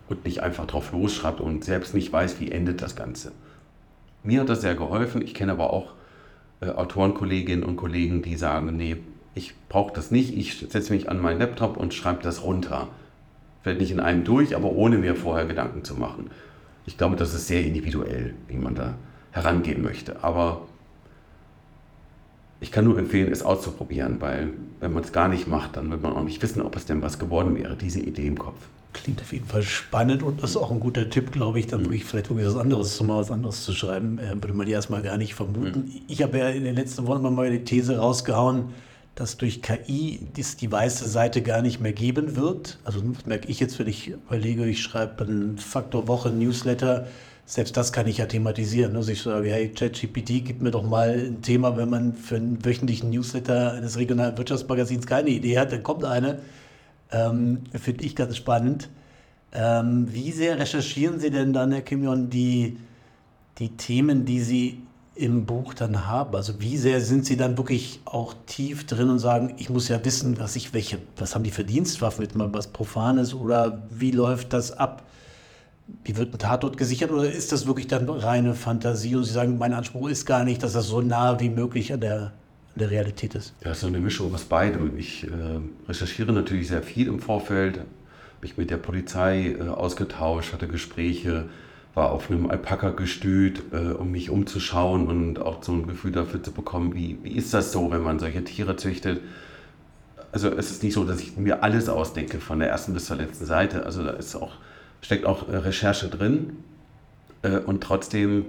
und 0.10 0.26
nicht 0.26 0.42
einfach 0.42 0.66
drauf 0.66 0.92
losschreibt 0.92 1.40
und 1.40 1.64
selbst 1.64 1.94
nicht 1.94 2.12
weiß, 2.12 2.40
wie 2.40 2.52
endet 2.52 2.82
das 2.82 2.96
Ganze. 2.96 3.32
Mir 4.24 4.42
hat 4.42 4.50
das 4.50 4.62
sehr 4.62 4.76
geholfen. 4.76 5.22
Ich 5.22 5.34
kenne 5.34 5.54
aber 5.54 5.72
auch 5.72 5.94
äh, 6.62 6.70
Autorenkolleginnen 6.70 7.64
und 7.64 7.78
Kollegen, 7.78 8.22
die 8.22 8.36
sagen, 8.36 8.76
nee, 8.76 8.98
ich 9.36 9.54
brauche 9.70 9.94
das 9.94 10.12
nicht. 10.12 10.36
Ich 10.36 10.58
setze 10.58 10.92
mich 10.92 11.10
an 11.10 11.22
meinen 11.22 11.40
Laptop 11.40 11.78
und 11.78 11.94
schreibe 11.94 12.24
das 12.24 12.44
runter. 12.44 12.90
Fällt 13.64 13.80
nicht 13.80 13.92
in 13.92 14.00
einem 14.00 14.24
durch, 14.24 14.56
aber 14.56 14.72
ohne 14.72 14.98
mir 14.98 15.16
vorher 15.16 15.46
Gedanken 15.46 15.84
zu 15.84 15.96
machen. 15.96 16.32
Ich 16.86 16.98
glaube, 16.98 17.16
das 17.16 17.34
ist 17.34 17.48
sehr 17.48 17.64
individuell, 17.64 18.34
wie 18.48 18.58
man 18.58 18.76
da 18.76 18.96
herangehen 19.32 19.82
möchte. 19.84 20.24
Aber 20.24 20.62
ich 22.62 22.72
kann 22.72 22.84
nur 22.84 22.98
empfehlen, 22.98 23.32
es 23.32 23.44
auszuprobieren, 23.44 24.20
weil 24.20 24.54
wenn 24.80 24.92
man 24.92 25.04
es 25.04 25.14
gar 25.14 25.28
nicht 25.28 25.48
macht, 25.48 25.78
dann 25.78 25.92
wird 25.92 26.02
man 26.02 26.14
auch 26.14 26.24
nicht 26.24 26.42
wissen, 26.42 26.62
ob 26.62 26.76
es 26.76 26.86
denn 26.86 27.02
was 27.02 27.20
geworden 27.20 27.56
wäre, 27.56 27.76
diese 27.76 28.00
Idee 28.00 28.28
im 28.28 28.38
Kopf. 28.38 28.68
Klingt 28.92 29.22
auf 29.22 29.32
jeden 29.32 29.46
Fall 29.46 29.62
spannend 29.62 30.24
und 30.24 30.42
das 30.42 30.52
ist 30.52 30.58
auch 30.58 30.72
ein 30.72 30.80
guter 30.80 31.10
Tipp, 31.10 31.32
glaube 31.32 31.60
ich, 31.60 31.68
dann 31.68 31.82
wirklich 31.82 32.06
vielleicht 32.06 32.28
irgendwie 32.28 32.48
was 32.48 32.56
anderes, 32.56 33.02
mal 33.04 33.18
was 33.18 33.30
anderes 33.30 33.64
zu 33.64 33.74
schreiben, 33.74 34.18
äh, 34.18 34.34
würde 34.34 34.54
man 34.54 34.68
ja 34.68 34.74
erstmal 34.74 35.04
gar 35.04 35.18
nicht 35.18 35.36
vermuten. 35.36 35.86
Mhm. 35.86 36.02
Ich 36.08 36.24
habe 36.24 36.40
ja 36.40 36.50
in 36.50 36.64
den 36.64 36.76
letzten 36.76 37.06
Wochen 37.06 37.22
mal 37.34 37.52
die 37.52 37.64
These 37.64 37.98
rausgehauen, 37.98 38.70
dass 39.14 39.38
durch 39.38 39.62
KI 39.62 40.20
dies 40.36 40.58
die 40.58 40.72
weiße 40.72 41.08
Seite 41.08 41.42
gar 41.42 41.62
nicht 41.62 41.80
mehr 41.80 41.94
geben 41.94 42.36
wird. 42.36 42.80
Also 42.84 43.00
das 43.02 43.26
merke 43.26 43.48
ich 43.48 43.60
jetzt, 43.60 43.78
wenn 43.78 43.88
ich 43.88 44.08
überlege, 44.08 44.66
ich 44.66 44.82
schreibe 44.82 45.24
einen 45.24 45.58
Faktor 45.58 46.08
Woche 46.08 46.30
Newsletter, 46.30 47.08
selbst 47.46 47.76
das 47.78 47.92
kann 47.92 48.08
ich 48.08 48.18
ja 48.20 48.28
thematisieren. 48.28 48.96
Also 48.96 49.12
ich 49.12 49.22
sage, 49.22 49.50
hey, 49.50 49.70
ChatGPT, 49.70 50.46
gib 50.46 50.62
mir 50.62 50.72
doch 50.72 50.84
mal 50.84 51.10
ein 51.10 51.42
Thema, 51.42 51.78
wenn 51.78 51.90
man 51.90 52.14
für 52.14 52.38
einen 52.38 52.64
wöchentlichen 52.64 53.10
Newsletter 53.10 53.74
eines 53.74 53.98
regionalen 53.98 54.38
Wirtschaftsmagazins 54.38 55.06
keine 55.06 55.30
Idee 55.30 55.60
hat, 55.60 55.72
dann 55.72 55.84
kommt 55.84 56.06
eine 56.06 56.40
ähm, 57.12 57.64
Finde 57.74 58.04
ich 58.04 58.16
ganz 58.16 58.38
spannend. 58.38 58.90
Ähm, 59.52 60.08
wie 60.12 60.32
sehr 60.32 60.60
recherchieren 60.60 61.20
Sie 61.20 61.32
denn 61.32 61.54
dann, 61.54 61.72
Herr 61.72 61.82
Kimion, 61.82 62.30
die, 62.30 62.78
die 63.58 63.70
Themen, 63.70 64.26
die 64.26 64.42
Sie 64.42 64.82
im 65.16 65.46
Buch 65.46 65.74
dann 65.74 66.08
haben? 66.08 66.36
Also 66.36 66.62
wie 66.62 66.78
sehr 66.78 67.02
sind 67.02 67.26
Sie 67.26 67.36
dann 67.36 67.58
wirklich 67.58 68.00
auch 68.06 68.36
tief 68.46 68.86
drin 68.86 69.10
und 69.10 69.20
sagen, 69.20 69.56
ich 69.58 69.70
muss 69.70 69.88
ja 69.88 70.04
wissen, 70.06 70.40
was 70.40 70.56
ich, 70.56 70.74
welche, 70.74 71.00
was 71.18 71.34
haben 71.34 71.44
die 71.44 71.52
für 71.52 71.64
Dienstwaffen, 71.64 72.24
jetzt 72.24 72.36
mal 72.36 72.54
was 72.54 72.68
Profanes 72.68 73.34
oder 73.34 73.82
wie 73.90 74.12
läuft 74.12 74.54
das 74.54 74.72
ab? 74.72 75.04
Wie 76.04 76.16
wird 76.16 76.36
ein 76.36 76.38
Tatort 76.38 76.78
gesichert 76.78 77.12
oder 77.12 77.32
ist 77.32 77.52
das 77.52 77.66
wirklich 77.66 77.88
dann 77.88 78.08
reine 78.08 78.54
Fantasie 78.54 79.16
und 79.16 79.24
Sie 79.24 79.34
sagen, 79.34 79.58
mein 79.58 79.74
Anspruch 79.74 80.10
ist 80.10 80.28
gar 80.28 80.44
nicht, 80.44 80.62
dass 80.62 80.74
das 80.74 80.86
so 80.86 81.02
nah 81.02 81.40
wie 81.40 81.50
möglich 81.50 81.92
an 81.92 82.02
der 82.02 82.34
der 82.80 82.90
Realität 82.90 83.36
ist? 83.36 83.54
Ja, 83.64 83.74
so 83.74 83.88
eine 83.88 84.00
Mischung 84.00 84.34
aus 84.34 84.46
beidem. 84.46 84.98
Ich 84.98 85.26
äh, 85.26 85.30
recherchiere 85.88 86.32
natürlich 86.32 86.68
sehr 86.68 86.82
viel 86.82 87.08
im 87.08 87.20
Vorfeld, 87.20 87.82
mich 88.42 88.58
mit 88.58 88.70
der 88.70 88.78
Polizei 88.78 89.56
äh, 89.60 89.68
ausgetauscht, 89.68 90.54
hatte 90.54 90.68
Gespräche, 90.68 91.46
war 91.94 92.12
auf 92.12 92.32
einem 92.32 92.50
Alpaka-Gestüt, 92.50 93.62
äh, 93.72 93.92
um 93.92 94.12
mich 94.12 94.30
umzuschauen 94.30 95.08
und 95.08 95.40
auch 95.40 95.64
so 95.64 95.74
ein 95.74 95.88
Gefühl 95.88 96.12
dafür 96.12 96.42
zu 96.42 96.52
bekommen, 96.52 96.96
wie, 96.96 97.18
wie 97.24 97.32
ist 97.32 97.54
das 97.54 97.72
so, 97.72 97.92
wenn 97.92 98.02
man 98.02 98.20
solche 98.20 98.44
Tiere 98.44 98.76
züchtet. 98.76 99.22
Also 100.32 100.50
es 100.50 100.72
ist 100.72 100.84
nicht 100.84 100.94
so, 100.94 101.06
dass 101.06 101.20
ich 101.22 101.38
mir 101.38 101.64
alles 101.64 101.90
ausdenke, 101.90 102.40
von 102.40 102.60
der 102.60 102.70
ersten 102.70 102.94
bis 102.94 103.06
zur 103.06 103.18
letzten 103.18 103.46
Seite. 103.46 103.86
Also 103.86 104.04
da 104.04 104.12
ist 104.12 104.36
auch, 104.36 104.54
steckt 105.02 105.26
auch 105.26 105.50
äh, 105.50 105.58
Recherche 105.58 106.08
drin. 106.08 106.58
Äh, 107.42 107.58
und 107.58 107.82
trotzdem 107.82 108.46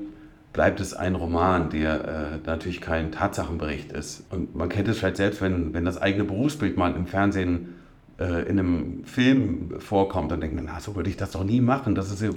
bleibt 0.52 0.80
es 0.80 0.94
ein 0.94 1.14
Roman, 1.14 1.70
der 1.70 2.04
äh, 2.44 2.46
natürlich 2.46 2.80
kein 2.80 3.12
Tatsachenbericht 3.12 3.92
ist. 3.92 4.24
Und 4.30 4.54
man 4.54 4.68
kennt 4.68 4.88
es 4.88 4.98
vielleicht 4.98 5.16
selbst, 5.16 5.40
wenn, 5.40 5.74
wenn 5.74 5.84
das 5.84 6.00
eigene 6.00 6.24
Berufsbild 6.24 6.76
mal 6.76 6.94
im 6.94 7.06
Fernsehen 7.06 7.74
äh, 8.18 8.48
in 8.48 8.58
einem 8.58 9.04
Film 9.04 9.74
vorkommt, 9.78 10.32
dann 10.32 10.40
denkt 10.40 10.56
man, 10.56 10.64
na, 10.66 10.80
so 10.80 10.96
würde 10.96 11.10
ich 11.10 11.16
das 11.16 11.30
doch 11.30 11.44
nie 11.44 11.60
machen, 11.60 11.94
das 11.94 12.10
ist 12.10 12.22
ja 12.22 12.30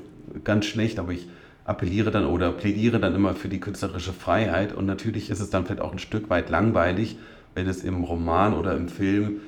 ganz 0.44 0.66
schlecht, 0.66 1.00
aber 1.00 1.12
ich 1.12 1.28
appelliere 1.66 2.12
dann 2.12 2.26
oder 2.26 2.52
plädiere 2.52 3.00
dann 3.00 3.16
immer 3.16 3.36
für 3.36 3.48
die 3.48 3.60
künstlerische 3.60 4.14
Freiheit 4.14 4.74
und 4.74 4.86
natürlich 4.86 5.30
ist 5.30 5.40
es 5.40 5.50
dann 5.50 5.66
vielleicht 5.66 5.82
auch 5.82 5.94
ein 5.94 6.00
Stück 6.00 6.30
weit 6.30 6.50
langweilig, 6.50 7.18
wenn 7.56 7.68
es 7.68 7.84
im 7.84 8.04
Roman 8.04 8.54
oder 8.54 8.76
im 8.76 8.90
Film 8.90 9.42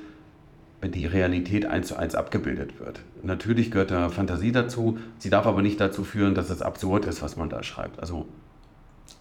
wenn 0.80 0.92
die 0.92 1.06
Realität 1.06 1.66
eins 1.66 1.88
zu 1.88 1.96
eins 1.96 2.14
abgebildet 2.14 2.78
wird. 2.78 3.00
Natürlich 3.22 3.70
gehört 3.70 3.90
da 3.90 4.08
Fantasie 4.10 4.52
dazu, 4.52 4.98
sie 5.18 5.30
darf 5.30 5.46
aber 5.46 5.62
nicht 5.62 5.80
dazu 5.80 6.04
führen, 6.04 6.34
dass 6.34 6.50
es 6.50 6.62
absurd 6.62 7.06
ist, 7.06 7.22
was 7.22 7.36
man 7.36 7.48
da 7.48 7.62
schreibt. 7.62 7.98
Also 7.98 8.26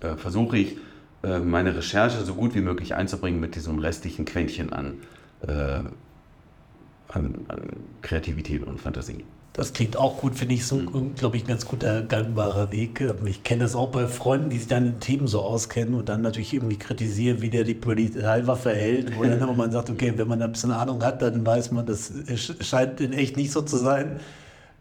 äh, 0.02 0.16
versuche 0.16 0.58
ich, 0.58 0.78
äh, 1.24 1.40
meine 1.40 1.76
Recherche 1.76 2.24
so 2.24 2.36
gut 2.36 2.56
wie 2.56 2.62
möglich 2.62 2.96
einzubringen 2.96 3.40
mit 3.40 3.56
diesem 3.56 3.80
restlichen 3.80 4.26
Quäntchen 4.26 4.72
an, 4.72 4.96
äh, 5.48 5.80
an, 7.10 7.36
an 7.48 7.62
Kreativität 8.02 8.64
und 8.64 8.80
Fantasie. 8.80 9.24
Das 9.54 9.72
klingt 9.72 9.96
auch 9.96 10.18
gut, 10.18 10.36
finde 10.36 10.54
ich, 10.54 10.66
so, 10.66 10.76
mhm. 10.76 11.16
glaube 11.16 11.38
ich, 11.38 11.46
ein 11.46 11.48
ganz 11.48 11.66
guter, 11.66 12.02
gangbarer 12.02 12.74
Weg. 12.74 13.02
Ich 13.26 13.44
kenne 13.44 13.64
das 13.64 13.74
auch 13.74 13.88
bei 13.88 14.06
Freunden, 14.06 14.50
die 14.50 14.58
sich 14.58 14.68
dann 14.68 14.86
in 14.86 15.00
Themen 15.00 15.28
so 15.28 15.42
auskennen 15.42 15.94
und 15.94 16.10
dann 16.10 16.22
natürlich 16.22 16.54
irgendwie 16.54 16.78
kritisieren, 16.78 17.42
wie 17.42 17.50
der 17.50 17.64
die 17.64 17.74
Polizeiwaffe 17.74 18.72
hält. 18.72 19.18
Wo 19.18 19.24
dann 19.24 19.42
aber 19.44 19.54
man 19.54 19.72
sagt, 19.72 19.90
okay, 19.90 20.12
wenn 20.18 20.28
man 20.28 20.40
da 20.40 20.46
ein 20.46 20.52
bisschen 20.52 20.72
Ahnung 20.72 21.02
hat, 21.02 21.22
dann 21.22 21.46
weiß 21.46 21.72
man, 21.72 21.86
das 21.86 22.12
scheint 22.60 23.00
in 23.00 23.14
echt 23.14 23.38
nicht 23.38 23.54
so 23.54 23.62
zu 23.62 23.78
sein. 23.78 24.20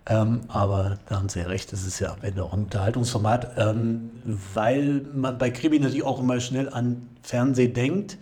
Ähm, 0.07 0.43
aber 0.49 0.99
da 1.09 1.17
haben 1.17 1.31
Sie 1.31 1.41
ja 1.41 1.47
recht, 1.47 1.73
das 1.73 1.87
ist 1.87 1.99
ja 1.99 2.13
am 2.13 2.19
Ende 2.23 2.45
auch 2.45 2.53
ein 2.53 2.65
Unterhaltungsformat, 2.65 3.53
ähm, 3.57 4.11
weil 4.53 5.01
man 5.15 5.39
bei 5.39 5.51
Krimi 5.51 5.79
natürlich 5.79 6.05
auch 6.05 6.21
immer 6.21 6.41
schnell 6.41 6.69
an 6.69 7.09
Fernsehen 7.23 7.73
denkt. 7.73 8.19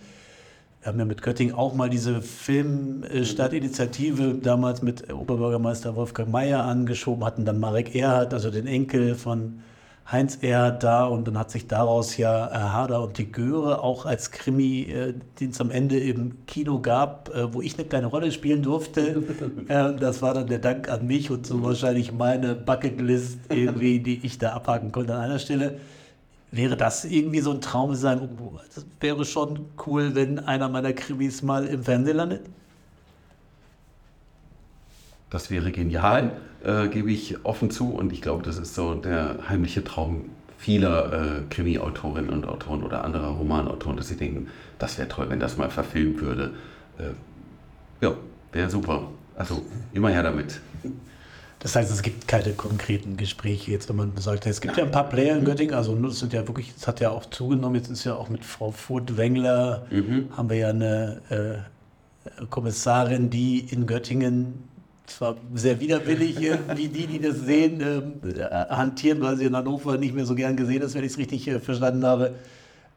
Wir 0.81 0.87
haben 0.89 0.99
ja 0.99 1.05
mit 1.05 1.21
Göttingen 1.21 1.55
auch 1.55 1.73
mal 1.73 1.89
diese 1.89 2.21
Filmstadtinitiative 2.21 4.35
damals 4.35 4.81
mit 4.81 5.13
Oberbürgermeister 5.13 5.95
Wolfgang 5.95 6.29
Mayer 6.29 6.63
angeschoben, 6.63 7.25
hatten 7.25 7.43
dann 7.45 7.59
Marek 7.59 7.95
Erhardt, 7.95 8.33
also 8.33 8.49
den 8.49 8.67
Enkel 8.67 9.15
von 9.15 9.59
Heinz 10.11 10.39
Erhardt 10.41 10.83
da 10.83 11.05
und 11.05 11.27
dann 11.27 11.37
hat 11.37 11.49
sich 11.49 11.67
daraus 11.67 12.17
ja 12.17 12.47
äh, 12.47 12.53
Harder 12.53 13.01
und 13.01 13.17
die 13.17 13.31
Göre 13.31 13.81
auch 13.81 14.05
als 14.05 14.31
Krimi, 14.31 14.81
äh, 14.83 15.13
den 15.39 15.51
es 15.51 15.61
am 15.61 15.71
Ende 15.71 15.97
im 15.97 16.45
Kino 16.45 16.79
gab, 16.81 17.33
äh, 17.33 17.53
wo 17.53 17.61
ich 17.61 17.77
eine 17.77 17.87
kleine 17.87 18.07
Rolle 18.07 18.31
spielen 18.31 18.61
durfte. 18.61 19.23
Äh, 19.67 19.95
das 19.95 20.21
war 20.21 20.33
dann 20.33 20.47
der 20.47 20.59
Dank 20.59 20.89
an 20.89 21.07
mich 21.07 21.31
und 21.31 21.45
so 21.45 21.63
wahrscheinlich 21.63 22.11
meine 22.11 22.53
Bucketlist 22.53 23.39
irgendwie, 23.49 23.99
die 24.03 24.25
ich 24.25 24.37
da 24.37 24.53
abhaken 24.53 24.91
konnte 24.91 25.15
an 25.15 25.21
einer 25.21 25.39
Stelle. 25.39 25.79
wäre 26.51 26.75
das 26.75 27.05
irgendwie 27.05 27.39
so 27.39 27.51
ein 27.51 27.61
Traum, 27.61 27.95
sagen, 27.95 28.29
oh, 28.41 28.59
das 28.75 28.85
wäre 28.99 29.23
schon 29.25 29.67
cool, 29.85 30.15
wenn 30.15 30.39
einer 30.39 30.67
meiner 30.69 30.93
Krimis 30.93 31.43
mal 31.43 31.65
im 31.65 31.83
Fernsehen 31.83 32.17
landet? 32.17 32.41
Das 35.33 35.49
wäre 35.49 35.71
genial, 35.71 36.31
äh, 36.63 36.87
gebe 36.89 37.11
ich 37.11 37.43
offen 37.43 37.71
zu. 37.71 37.89
Und 37.89 38.13
ich 38.13 38.21
glaube, 38.21 38.43
das 38.43 38.59
ist 38.59 38.75
so 38.75 38.93
der 38.93 39.49
heimliche 39.49 39.83
Traum 39.83 40.29
vieler 40.59 41.11
äh, 41.11 41.41
Krimi-Autorinnen 41.49 42.29
und 42.29 42.47
Autoren 42.47 42.83
oder 42.83 43.03
anderer 43.03 43.29
Romanautoren, 43.29 43.97
dass 43.97 44.09
sie 44.09 44.15
denken, 44.15 44.47
das 44.77 44.99
wäre 44.99 45.09
toll, 45.09 45.25
wenn 45.29 45.39
das 45.39 45.57
mal 45.57 45.71
verfilmt 45.71 46.21
würde. 46.21 46.51
Äh, 46.99 48.05
ja, 48.05 48.13
wäre 48.51 48.69
super. 48.69 49.09
Also 49.35 49.63
immer 49.91 50.09
her 50.09 50.21
damit. 50.21 50.61
Das 51.59 51.75
heißt, 51.75 51.91
es 51.91 52.03
gibt 52.03 52.27
keine 52.27 52.53
konkreten 52.53 53.17
Gespräche 53.17 53.71
jetzt, 53.71 53.89
wenn 53.89 53.95
man 53.95 54.15
sagt, 54.17 54.45
es 54.45 54.61
gibt 54.61 54.77
ja 54.77 54.83
ein 54.83 54.91
paar 54.91 55.09
Player 55.09 55.35
in 55.35 55.45
Göttingen, 55.45 55.73
also 55.73 55.97
es 56.05 56.19
sind 56.19 56.31
ja 56.31 56.47
wirklich, 56.47 56.73
es 56.77 56.87
hat 56.87 56.99
ja 56.99 57.09
auch 57.09 57.25
zugenommen, 57.25 57.75
jetzt 57.75 57.89
ist 57.89 58.03
ja 58.03 58.13
auch 58.13 58.29
mit 58.29 58.45
Frau 58.45 58.69
Furt-Wengler, 58.69 59.87
mhm. 59.89 60.27
haben 60.37 60.49
wir 60.49 60.57
ja 60.57 60.69
eine 60.69 61.21
äh, 61.29 62.45
Kommissarin, 62.51 63.31
die 63.31 63.59
in 63.59 63.87
Göttingen 63.87 64.72
zwar 65.05 65.35
sehr 65.53 65.79
widerwillig, 65.79 66.39
wie 66.75 66.87
die, 66.87 67.07
die 67.07 67.19
das 67.19 67.39
sehen, 67.39 67.81
äh, 67.81 68.43
hantieren, 68.69 69.21
weil 69.21 69.37
sie 69.37 69.45
in 69.45 69.55
Hannover 69.55 69.97
nicht 69.97 70.15
mehr 70.15 70.25
so 70.25 70.35
gern 70.35 70.55
gesehen 70.55 70.81
ist, 70.81 70.95
wenn 70.95 71.03
ich 71.03 71.11
es 71.11 71.17
richtig 71.17 71.47
äh, 71.47 71.59
verstanden 71.59 72.05
habe. 72.05 72.35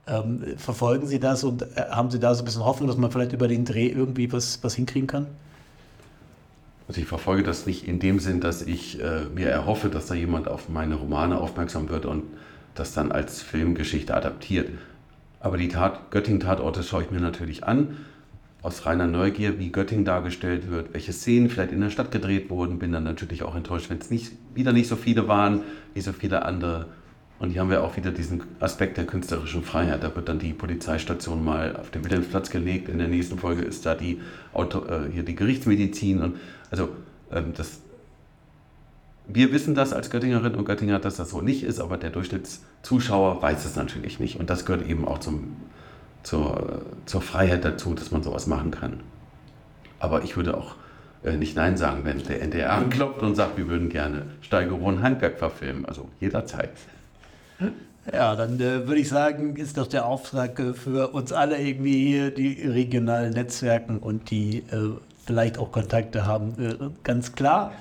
Ähm, 0.09 0.57
verfolgen 0.57 1.09
Sie 1.09 1.19
das 1.19 1.43
und 1.43 1.63
äh, 1.63 1.67
haben 1.91 2.11
Sie 2.11 2.21
da 2.21 2.33
so 2.35 2.43
ein 2.43 2.45
bisschen 2.45 2.65
Hoffnung, 2.65 2.89
dass 2.89 2.97
man 2.97 3.11
vielleicht 3.11 3.33
über 3.33 3.49
den 3.49 3.65
Dreh 3.65 3.89
irgendwie 3.89 4.33
was, 4.33 4.63
was 4.63 4.77
hinkriegen 4.77 5.09
kann? 5.09 5.27
Also 6.87 7.01
ich 7.01 7.09
verfolge 7.09 7.43
das 7.43 7.67
nicht 7.67 7.89
in 7.89 7.99
dem 7.99 8.21
Sinn, 8.21 8.41
dass 8.41 8.63
ich 8.63 9.01
äh, 9.03 9.25
mir 9.35 9.49
erhoffe, 9.49 9.89
dass 9.89 10.07
da 10.07 10.15
jemand 10.15 10.47
auf 10.47 10.69
meine 10.69 10.95
Romane 10.95 11.41
aufmerksam 11.41 11.89
wird 11.89 12.07
und 12.07 12.23
das 12.77 12.93
dann 12.93 13.11
als 13.11 13.43
Filmgeschichte 13.43 14.15
adaptiert. 14.15 14.71
Aber 15.41 15.57
die 15.57 15.69
Tat, 15.69 16.13
Göttingen-Tatorte 16.13 16.85
schaue 16.85 17.03
ich 17.03 17.11
mir 17.11 17.21
natürlich 17.21 17.65
an 17.65 17.97
aus 18.67 18.85
reiner 18.85 19.07
Neugier, 19.07 19.61
wie 19.61 19.71
Göttingen 19.71 20.05
dargestellt 20.05 20.69
wird, 20.69 20.93
welche 20.93 21.13
Szenen 21.13 21.49
vielleicht 21.49 21.71
in 21.71 21.81
der 21.81 21.91
Stadt 21.91 22.11
gedreht 22.11 22.51
wurden. 22.51 22.81
Bin 22.81 22.91
dann 22.91 23.05
natürlich 23.05 23.45
auch 23.45 23.55
enttäuscht, 23.55 23.91
wenn 23.91 23.99
es 23.99 24.11
nicht, 24.11 24.33
wieder 24.55 24.73
nicht 24.73 24.89
so 24.89 24.97
viele 24.97 25.29
waren, 25.29 25.63
wie 25.95 26.01
so 26.01 26.13
viele 26.13 26.45
andere. 26.45 26.87
Und 27.39 27.51
hier 27.51 27.61
haben 27.61 27.71
wir 27.71 27.85
auch 27.85 27.97
wieder 27.97 28.11
diesen 28.11 28.43
Aspekt 28.59 28.97
der 28.97 29.07
künstlerischen 29.07 29.63
Freiheit. 29.63 30.03
Da 30.03 30.17
wird 30.17 30.29
dann 30.29 30.41
die 30.41 30.53
Polizeistation 30.53 31.45
mal 31.45 31.77
auf 31.77 31.91
den 31.91 32.03
Wilhelmsplatz 32.03 32.51
gelegt. 32.51 32.89
In 32.89 32.99
der 32.99 33.07
nächsten 33.07 33.39
Folge 33.39 33.63
ist 33.63 33.87
da 33.87 33.95
die, 33.95 34.21
Auto, 34.53 34.85
äh, 34.87 35.13
hier 35.13 35.23
die 35.23 35.37
Gerichtsmedizin. 35.37 36.21
Und 36.21 36.37
also 36.73 36.89
ähm, 37.31 37.53
das, 37.57 37.83
wir 39.29 39.53
wissen 39.53 39.77
das 39.77 39.93
als 39.93 40.11
Göttingerin 40.11 40.57
und 40.57 40.65
Göttinger, 40.65 40.99
dass 40.99 41.19
das 41.19 41.31
so 41.31 41.41
nicht 41.41 41.63
ist, 41.63 41.79
aber 41.79 41.99
der 41.99 42.11
Durchschnittszuschauer 42.11 43.41
weiß 43.41 43.65
es 43.65 43.77
natürlich 43.77 44.19
nicht. 44.19 44.41
Und 44.41 44.51
das 44.51 44.67
gehört 44.67 44.89
eben 44.89 45.07
auch 45.07 45.19
zum 45.19 45.55
zur, 46.27 46.83
zur 47.05 47.23
Freiheit 47.23 47.65
dazu, 47.65 47.95
dass 47.95 48.11
man 48.11 48.23
sowas 48.25 48.49
machen 48.49 48.73
kann. 48.73 49.01
Aber 50.01 50.25
ich 50.25 50.37
würde 50.37 50.57
auch 50.57 50.75
äh, 51.23 51.37
nicht 51.37 51.55
Nein 51.55 51.77
sagen, 51.77 52.01
wenn 52.05 52.19
der 52.19 52.43
NDR 52.43 52.73
anklopft 52.73 53.23
und 53.23 53.37
sagt, 53.37 53.57
wir 53.57 53.69
würden 53.69 53.89
gerne 53.89 54.23
Steigerung 54.41 55.03
Handwerk 55.03 55.39
verfilmen. 55.39 55.87
Also 55.87 56.09
jederzeit. 56.21 56.73
Ja, 58.13 58.35
dann 58.35 58.57
äh, 58.57 58.87
würde 58.89 58.97
ich 58.97 59.09
sagen, 59.09 59.55
ist 59.55 59.79
doch 59.79 59.87
der 59.87 60.05
Auftrag 60.05 60.59
äh, 60.59 60.75
für 60.75 61.09
uns 61.09 61.33
alle 61.33 61.59
irgendwie 61.59 62.07
hier, 62.07 62.33
die 62.33 62.67
regionalen 62.67 63.33
Netzwerken 63.33 63.99
und 63.99 64.31
die 64.31 64.59
äh, 64.59 64.97
vielleicht 65.27 65.59
auch 65.59 65.71
Kontakte 65.71 66.27
haben, 66.27 66.55
äh, 66.59 66.75
ganz 67.05 67.35
klar. 67.35 67.73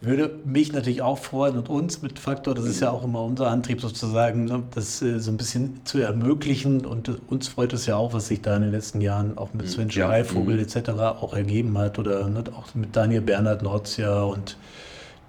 Würde 0.00 0.30
mich 0.44 0.72
natürlich 0.72 1.02
auch 1.02 1.18
freuen 1.18 1.58
und 1.58 1.68
uns 1.68 2.02
mit 2.02 2.20
Faktor, 2.20 2.54
das 2.54 2.66
ist 2.66 2.78
ja 2.78 2.92
auch 2.92 3.02
immer 3.02 3.20
unser 3.24 3.48
Antrieb 3.48 3.80
sozusagen, 3.80 4.44
ne, 4.44 4.62
das 4.72 5.02
äh, 5.02 5.18
so 5.18 5.32
ein 5.32 5.36
bisschen 5.36 5.80
zu 5.84 5.98
ermöglichen. 5.98 6.86
Und 6.86 7.10
uns 7.28 7.48
freut 7.48 7.72
es 7.72 7.86
ja 7.86 7.96
auch, 7.96 8.12
was 8.12 8.28
sich 8.28 8.40
da 8.40 8.54
in 8.54 8.62
den 8.62 8.70
letzten 8.70 9.00
Jahren 9.00 9.36
auch 9.36 9.54
mit 9.54 9.68
Sven 9.68 9.90
Schreivogel 9.90 10.56
ja. 10.56 10.62
Mhm. 10.62 10.68
etc. 10.68 10.90
auch 11.20 11.34
ergeben 11.34 11.76
hat 11.78 11.98
oder 11.98 12.28
ne, 12.28 12.44
auch 12.56 12.72
mit 12.76 12.94
Daniel 12.94 13.22
Bernhard 13.22 13.62
Norzia 13.62 14.22
und 14.22 14.56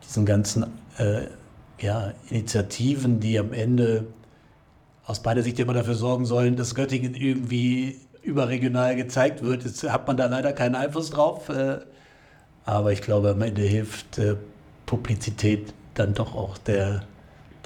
diesen 0.07 0.27
ganzen 0.27 0.65
äh, 0.99 1.21
ja, 1.79 2.13
Initiativen, 2.29 3.19
die 3.19 3.39
am 3.39 3.53
Ende 3.53 4.05
aus 5.05 5.19
beider 5.21 5.41
Sicht 5.41 5.57
immer 5.57 5.73
dafür 5.73 5.95
sorgen 5.95 6.25
sollen, 6.25 6.55
dass 6.55 6.75
Göttingen 6.75 7.15
irgendwie 7.15 7.97
überregional 8.21 8.95
gezeigt 8.95 9.43
wird. 9.43 9.63
Jetzt 9.63 9.89
hat 9.89 10.05
man 10.05 10.15
da 10.15 10.27
leider 10.27 10.53
keinen 10.53 10.75
Einfluss 10.75 11.09
drauf. 11.09 11.49
Äh, 11.49 11.79
aber 12.65 12.91
ich 12.91 13.01
glaube, 13.01 13.31
am 13.31 13.41
Ende 13.41 13.63
hilft 13.63 14.19
äh, 14.19 14.35
Publizität 14.89 15.71
dann 15.93 16.15
doch 16.15 16.33
auch 16.33 16.57
der, 16.57 17.03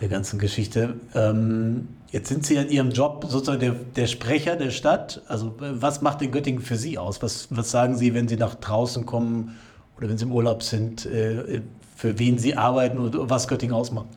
der 0.02 0.10
ganzen 0.10 0.40
Geschichte. 0.40 0.96
Ähm, 1.16 1.88
jetzt 2.12 2.28
sind 2.28 2.46
Sie 2.46 2.56
in 2.56 2.70
Ihrem 2.70 2.92
Job 2.92 3.26
sozusagen 3.30 3.62
der, 3.62 3.76
der 3.96 4.08
Sprecher 4.08 4.58
der 4.58 4.72
Stadt. 4.72 5.22
Also 5.30 5.56
was 5.58 6.02
macht 6.02 6.20
den 6.20 6.32
Göttingen 6.32 6.62
für 6.62 6.76
Sie 6.76 6.98
aus? 6.98 7.22
Was, 7.22 7.48
was 7.50 7.72
sagen 7.72 7.96
Sie, 7.96 8.14
wenn 8.14 8.28
Sie 8.28 8.36
nach 8.36 8.56
draußen 8.56 9.06
kommen 9.06 9.56
oder 9.96 10.10
wenn 10.10 10.18
Sie 10.18 10.26
im 10.26 10.34
Urlaub 10.34 10.64
sind, 10.64 11.06
äh, 11.06 11.62
für 11.96 12.20
wen 12.20 12.38
Sie 12.38 12.58
arbeiten 12.58 12.98
und 12.98 13.16
was 13.30 13.48
Göttingen 13.48 13.74
ausmacht? 13.74 14.08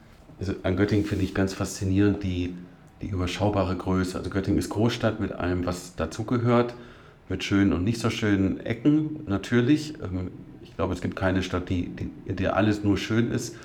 Also 0.41 0.55
an 0.65 0.77
Göttingen 0.77 1.07
finde 1.07 1.25
ich 1.25 1.33
ganz 1.33 1.53
faszinierend 1.53 2.25
die, 2.25 2.57
die 3.03 3.07
überschaubare 3.07 3.77
Größe. 3.77 4.19
Also 4.19 4.31
Göttingen 4.31 4.59
ist 4.59 4.71
Großstadt 4.71 5.21
mit 5.21 5.31
allem, 5.31 5.65
was 5.65 5.95
dazugehört, 5.95 6.75
mit 7.29 7.45
schönen 7.45 7.73
und 7.73 7.85
nicht 7.85 8.01
so 8.01 8.11
schönen 8.11 8.59
Ecken 8.59 9.21
natürlich. 9.29 9.95
Ähm, 10.03 10.33
ich 10.77 10.79
glaube, 10.79 10.93
es 10.93 11.01
gibt 11.01 11.17
keine 11.17 11.43
Stadt, 11.43 11.71
die, 11.71 11.89
die, 11.89 12.11
in 12.27 12.37
der 12.37 12.55
alles 12.55 12.85
nur 12.85 12.99
schön 12.99 13.31
ist. 13.31 13.57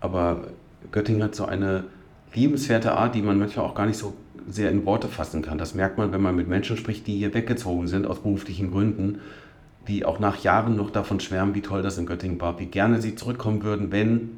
Aber 0.00 0.46
Göttingen 0.90 1.22
hat 1.22 1.34
so 1.34 1.44
eine 1.44 1.84
liebenswerte 2.32 2.92
Art, 2.92 3.14
die 3.14 3.20
man 3.20 3.38
manchmal 3.38 3.66
auch 3.66 3.74
gar 3.74 3.84
nicht 3.84 3.98
so 3.98 4.14
sehr 4.48 4.70
in 4.70 4.86
Worte 4.86 5.08
fassen 5.08 5.42
kann. 5.42 5.58
Das 5.58 5.74
merkt 5.74 5.98
man, 5.98 6.10
wenn 6.10 6.22
man 6.22 6.34
mit 6.34 6.48
Menschen 6.48 6.78
spricht, 6.78 7.06
die 7.06 7.18
hier 7.18 7.34
weggezogen 7.34 7.86
sind 7.86 8.06
aus 8.06 8.20
beruflichen 8.20 8.70
Gründen, 8.70 9.20
die 9.88 10.06
auch 10.06 10.20
nach 10.20 10.42
Jahren 10.42 10.74
noch 10.74 10.88
davon 10.88 11.20
schwärmen, 11.20 11.54
wie 11.54 11.60
toll 11.60 11.82
das 11.82 11.98
in 11.98 12.06
Göttingen 12.06 12.40
war, 12.40 12.58
wie 12.58 12.64
gerne 12.64 13.02
sie 13.02 13.14
zurückkommen 13.14 13.62
würden, 13.62 13.92
wenn, 13.92 14.30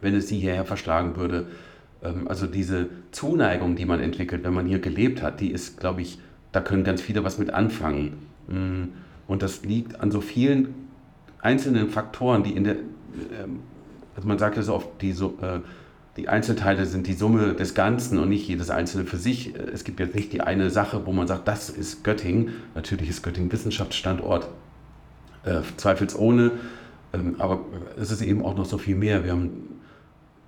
wenn 0.00 0.14
es 0.14 0.28
sie 0.28 0.38
hierher 0.38 0.64
verschlagen 0.64 1.16
würde. 1.16 1.44
Ähm, 2.02 2.26
also 2.26 2.46
diese 2.46 2.86
Zuneigung, 3.10 3.76
die 3.76 3.84
man 3.84 4.00
entwickelt, 4.00 4.44
wenn 4.44 4.54
man 4.54 4.64
hier 4.64 4.78
gelebt 4.78 5.20
hat, 5.20 5.40
die 5.40 5.50
ist, 5.50 5.78
glaube 5.78 6.00
ich, 6.00 6.18
da 6.52 6.62
können 6.62 6.84
ganz 6.84 7.02
viele 7.02 7.22
was 7.22 7.36
mit 7.36 7.50
anfangen. 7.50 8.14
Mm, 8.46 8.84
und 9.26 9.42
das 9.42 9.62
liegt 9.62 10.00
an 10.00 10.10
so 10.10 10.22
vielen 10.22 10.87
einzelnen 11.40 11.90
Faktoren, 11.90 12.42
die 12.42 12.52
in 12.52 12.64
der, 12.64 12.74
ähm, 12.74 13.60
also 14.16 14.28
man 14.28 14.38
sagt 14.38 14.56
ja 14.56 14.62
so 14.62 14.74
oft, 14.74 14.88
die, 15.00 15.12
so, 15.12 15.38
äh, 15.40 15.60
die 16.16 16.28
Einzelteile 16.28 16.86
sind 16.86 17.06
die 17.06 17.14
Summe 17.14 17.54
des 17.54 17.74
Ganzen 17.74 18.18
und 18.18 18.28
nicht 18.28 18.48
jedes 18.48 18.70
einzelne 18.70 19.04
für 19.04 19.18
sich. 19.18 19.54
Es 19.54 19.84
gibt 19.84 20.00
jetzt 20.00 20.16
nicht 20.16 20.32
die 20.32 20.40
eine 20.40 20.70
Sache, 20.70 21.06
wo 21.06 21.12
man 21.12 21.28
sagt, 21.28 21.46
das 21.46 21.70
ist 21.70 22.02
Göttingen. 22.02 22.50
Natürlich 22.74 23.08
ist 23.08 23.22
Göttingen 23.22 23.52
Wissenschaftsstandort, 23.52 24.48
äh, 25.44 25.60
zweifelsohne, 25.76 26.52
ähm, 27.12 27.36
aber 27.38 27.60
es 27.96 28.10
ist 28.10 28.22
eben 28.22 28.44
auch 28.44 28.56
noch 28.56 28.66
so 28.66 28.78
viel 28.78 28.96
mehr. 28.96 29.24
Wir 29.24 29.32
haben 29.32 29.78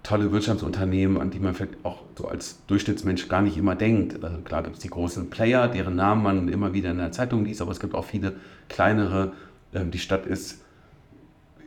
tolle 0.03 0.33
Wirtschaftsunternehmen, 0.33 1.21
an 1.21 1.31
die 1.31 1.39
man 1.39 1.55
vielleicht 1.55 1.85
auch 1.85 2.03
so 2.17 2.27
als 2.27 2.59
Durchschnittsmensch 2.67 3.29
gar 3.29 3.43
nicht 3.43 3.57
immer 3.57 3.77
denkt. 3.77 4.23
Also 4.25 4.39
klar 4.39 4.63
gibt 4.63 4.77
es 4.77 4.83
die 4.83 4.89
großen 4.89 5.31
Player, 5.31 5.69
deren 5.69 5.95
Namen 5.95 6.23
man 6.23 6.49
immer 6.49 6.73
wieder 6.73 6.91
in 6.91 6.99
der 6.99 7.13
Zeitung 7.13 7.45
liest, 7.45 7.61
aber 7.63 7.71
es 7.71 7.81
gibt 7.81 7.95
auch 7.95 8.05
viele 8.05 8.37
kleinere. 8.69 9.33
Ähm, 9.75 9.91
die 9.91 9.99
Stadt 9.99 10.27
ist 10.27 10.63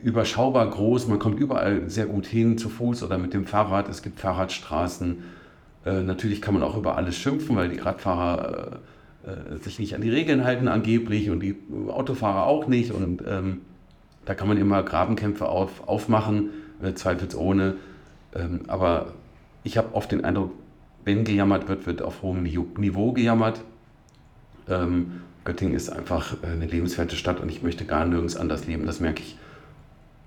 überschaubar 0.04 0.68
groß, 0.68 1.08
man 1.08 1.18
kommt 1.18 1.40
überall 1.40 1.88
sehr 1.88 2.04
gut 2.04 2.26
hin, 2.26 2.58
zu 2.58 2.68
Fuß 2.68 3.02
oder 3.02 3.16
mit 3.16 3.32
dem 3.32 3.46
Fahrrad. 3.46 3.88
Es 3.88 4.02
gibt 4.02 4.20
Fahrradstraßen. 4.20 5.24
Äh, 5.86 6.02
natürlich 6.02 6.42
kann 6.42 6.52
man 6.52 6.62
auch 6.62 6.76
über 6.76 6.96
alles 6.98 7.16
schimpfen, 7.16 7.56
weil 7.56 7.70
die 7.70 7.78
Radfahrer 7.78 8.80
äh, 9.26 9.30
äh, 9.30 9.58
sich 9.62 9.78
nicht 9.78 9.94
an 9.94 10.02
die 10.02 10.10
Regeln 10.10 10.44
halten 10.44 10.68
angeblich 10.68 11.30
und 11.30 11.40
die 11.40 11.56
Autofahrer 11.88 12.44
auch 12.46 12.68
nicht. 12.68 12.92
Und 12.92 13.24
ähm, 13.26 13.62
da 14.26 14.34
kann 14.34 14.46
man 14.46 14.58
immer 14.58 14.82
Grabenkämpfe 14.82 15.48
auf, 15.48 15.88
aufmachen, 15.88 16.50
zweifelsohne. 16.94 17.76
Ähm, 18.34 18.60
aber 18.66 19.14
ich 19.62 19.78
habe 19.78 19.94
oft 19.94 20.12
den 20.12 20.22
Eindruck, 20.22 20.52
wenn 21.06 21.24
gejammert 21.24 21.66
wird, 21.66 21.86
wird 21.86 22.02
auf 22.02 22.20
hohem 22.20 22.42
Niveau 22.42 23.12
gejammert. 23.12 23.62
Ähm, 24.68 25.22
Göttingen 25.44 25.74
ist 25.74 25.88
einfach 25.88 26.36
eine 26.42 26.66
lebenswerte 26.66 27.16
Stadt 27.16 27.40
und 27.40 27.48
ich 27.48 27.62
möchte 27.62 27.86
gar 27.86 28.04
nirgends 28.04 28.36
anders 28.36 28.66
leben. 28.66 28.84
Das 28.84 29.00
merke 29.00 29.22
ich 29.22 29.38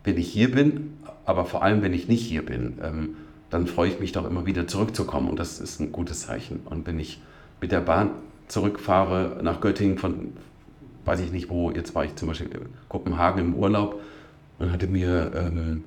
wenn 0.03 0.17
ich 0.17 0.27
hier 0.27 0.51
bin, 0.51 0.93
aber 1.25 1.45
vor 1.45 1.63
allem, 1.63 1.81
wenn 1.81 1.93
ich 1.93 2.07
nicht 2.07 2.25
hier 2.25 2.45
bin, 2.45 2.79
ähm, 2.81 3.17
dann 3.49 3.67
freue 3.67 3.89
ich 3.89 3.99
mich 3.99 4.11
doch 4.11 4.25
immer 4.25 4.45
wieder 4.45 4.67
zurückzukommen. 4.67 5.29
Und 5.29 5.39
das 5.39 5.59
ist 5.59 5.79
ein 5.79 5.91
gutes 5.91 6.21
Zeichen. 6.21 6.61
Und 6.65 6.87
wenn 6.87 6.99
ich 6.99 7.21
mit 7.61 7.71
der 7.71 7.81
Bahn 7.81 8.11
zurückfahre 8.47 9.39
nach 9.41 9.61
Göttingen 9.61 9.97
von, 9.97 10.33
weiß 11.05 11.19
ich 11.19 11.31
nicht 11.31 11.49
wo, 11.49 11.71
jetzt 11.71 11.95
war 11.95 12.05
ich 12.05 12.15
zum 12.15 12.29
Beispiel 12.29 12.47
in 12.47 12.69
Kopenhagen 12.89 13.41
im 13.41 13.55
Urlaub 13.55 14.01
und 14.59 14.71
hatte 14.71 14.87
mir 14.87 15.31
ähm, 15.35 15.83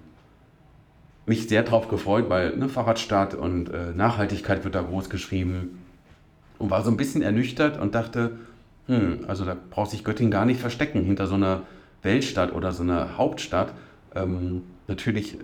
mich 1.26 1.48
sehr 1.48 1.62
darauf 1.62 1.88
gefreut, 1.88 2.28
weil 2.28 2.56
ne, 2.56 2.68
Fahrradstadt 2.68 3.34
und 3.34 3.70
äh, 3.70 3.92
Nachhaltigkeit 3.94 4.64
wird 4.64 4.74
da 4.74 4.82
groß 4.82 5.10
geschrieben. 5.10 5.78
Und 6.58 6.70
war 6.70 6.82
so 6.82 6.90
ein 6.90 6.98
bisschen 6.98 7.22
ernüchtert 7.22 7.80
und 7.80 7.94
dachte, 7.94 8.32
hm, 8.86 9.24
also 9.28 9.44
da 9.46 9.56
braucht 9.70 9.90
sich 9.90 10.04
Göttingen 10.04 10.30
gar 10.30 10.44
nicht 10.44 10.60
verstecken 10.60 11.02
hinter 11.04 11.26
so 11.26 11.36
einer 11.36 11.62
Weltstadt 12.02 12.52
oder 12.52 12.72
so 12.72 12.82
einer 12.82 13.16
Hauptstadt, 13.16 13.72
ähm, 14.14 14.62
natürlich 14.88 15.34
äh, 15.34 15.38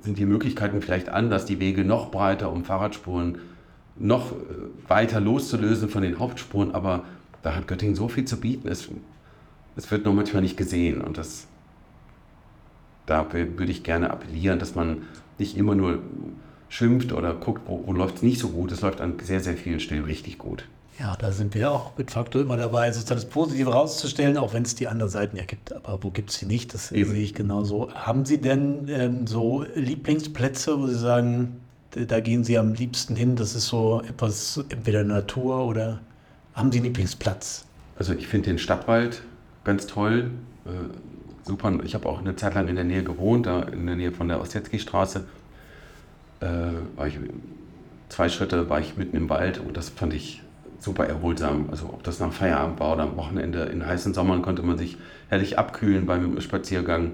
sind 0.00 0.18
die 0.18 0.26
Möglichkeiten 0.26 0.82
vielleicht 0.82 1.08
anders, 1.08 1.46
die 1.46 1.60
Wege 1.60 1.84
noch 1.84 2.10
breiter, 2.10 2.52
um 2.52 2.64
Fahrradspuren 2.64 3.38
noch 3.96 4.32
äh, 4.32 4.34
weiter 4.88 5.20
loszulösen 5.20 5.88
von 5.88 6.02
den 6.02 6.18
Hauptspuren, 6.18 6.72
aber 6.72 7.04
da 7.42 7.54
hat 7.54 7.68
Göttingen 7.68 7.94
so 7.94 8.08
viel 8.08 8.24
zu 8.24 8.38
bieten. 8.38 8.68
Es, 8.68 8.88
es 9.76 9.90
wird 9.90 10.04
nur 10.04 10.14
manchmal 10.14 10.42
nicht 10.42 10.56
gesehen 10.56 11.00
und 11.00 11.18
das, 11.18 11.46
da 13.06 13.32
würde 13.32 13.70
ich 13.70 13.82
gerne 13.82 14.10
appellieren, 14.10 14.58
dass 14.58 14.74
man 14.74 15.02
nicht 15.38 15.56
immer 15.56 15.74
nur 15.74 16.00
schimpft 16.68 17.12
oder 17.12 17.34
guckt, 17.34 17.62
wo, 17.66 17.86
wo 17.86 17.92
läuft 17.92 18.16
es 18.16 18.22
nicht 18.22 18.38
so 18.38 18.48
gut. 18.48 18.72
Es 18.72 18.80
läuft 18.80 19.00
an 19.00 19.14
sehr, 19.22 19.40
sehr 19.40 19.56
vielen 19.56 19.80
Stellen 19.80 20.04
richtig 20.04 20.38
gut. 20.38 20.68
Ja, 20.98 21.16
da 21.16 21.32
sind 21.32 21.54
wir 21.54 21.72
auch 21.72 21.96
mit 21.98 22.12
Faktor 22.12 22.42
immer 22.42 22.56
dabei, 22.56 22.92
sozusagen 22.92 23.20
das 23.20 23.28
Positive 23.28 23.72
rauszustellen, 23.72 24.36
auch 24.36 24.54
wenn 24.54 24.62
es 24.62 24.76
die 24.76 24.86
anderen 24.86 25.10
Seiten 25.10 25.36
ja 25.36 25.44
gibt. 25.44 25.72
Aber 25.72 26.02
wo 26.02 26.10
gibt 26.10 26.30
es 26.30 26.36
sie 26.36 26.46
nicht? 26.46 26.72
Das 26.72 26.92
Eben. 26.92 27.10
sehe 27.10 27.22
ich 27.22 27.34
genauso. 27.34 27.92
Haben 27.92 28.24
Sie 28.24 28.40
denn 28.40 28.88
ähm, 28.88 29.26
so 29.26 29.64
Lieblingsplätze, 29.74 30.78
wo 30.78 30.86
Sie 30.86 30.98
sagen, 30.98 31.60
da 31.90 32.20
gehen 32.20 32.44
Sie 32.44 32.58
am 32.58 32.74
liebsten 32.74 33.16
hin? 33.16 33.34
Das 33.34 33.56
ist 33.56 33.66
so 33.66 34.02
etwas, 34.08 34.64
entweder 34.68 35.02
Natur 35.02 35.66
oder 35.66 36.00
haben 36.54 36.70
Sie 36.70 36.78
einen 36.78 36.86
Lieblingsplatz? 36.86 37.64
Also 37.98 38.14
ich 38.14 38.28
finde 38.28 38.50
den 38.50 38.58
Stadtwald 38.58 39.22
ganz 39.64 39.86
toll. 39.88 40.30
Äh, 40.64 40.70
super. 41.42 41.76
Ich 41.82 41.94
habe 41.96 42.08
auch 42.08 42.20
eine 42.20 42.36
Zeit 42.36 42.54
lang 42.54 42.68
in 42.68 42.76
der 42.76 42.84
Nähe 42.84 43.02
gewohnt, 43.02 43.46
da 43.46 43.62
in 43.62 43.86
der 43.86 43.96
Nähe 43.96 44.12
von 44.12 44.28
der 44.28 44.40
Ossietzky-Straße. 44.40 45.24
Äh, 46.38 46.46
war 46.94 47.08
ich, 47.08 47.18
zwei 48.10 48.28
Schritte 48.28 48.68
war 48.70 48.78
ich 48.78 48.96
mitten 48.96 49.16
im 49.16 49.28
Wald 49.28 49.58
und 49.58 49.76
das 49.76 49.88
fand 49.88 50.14
ich 50.14 50.43
super 50.84 51.06
erholsam. 51.06 51.68
Also 51.70 51.86
ob 51.86 52.02
das 52.04 52.20
nach 52.20 52.32
Feierabend 52.32 52.78
war 52.78 52.92
oder 52.92 53.04
am 53.04 53.16
Wochenende 53.16 53.64
in 53.64 53.84
heißen 53.84 54.14
Sommern 54.14 54.42
konnte 54.42 54.62
man 54.62 54.78
sich 54.78 54.96
herrlich 55.28 55.58
abkühlen 55.58 56.06
beim 56.06 56.40
Spaziergang. 56.40 57.12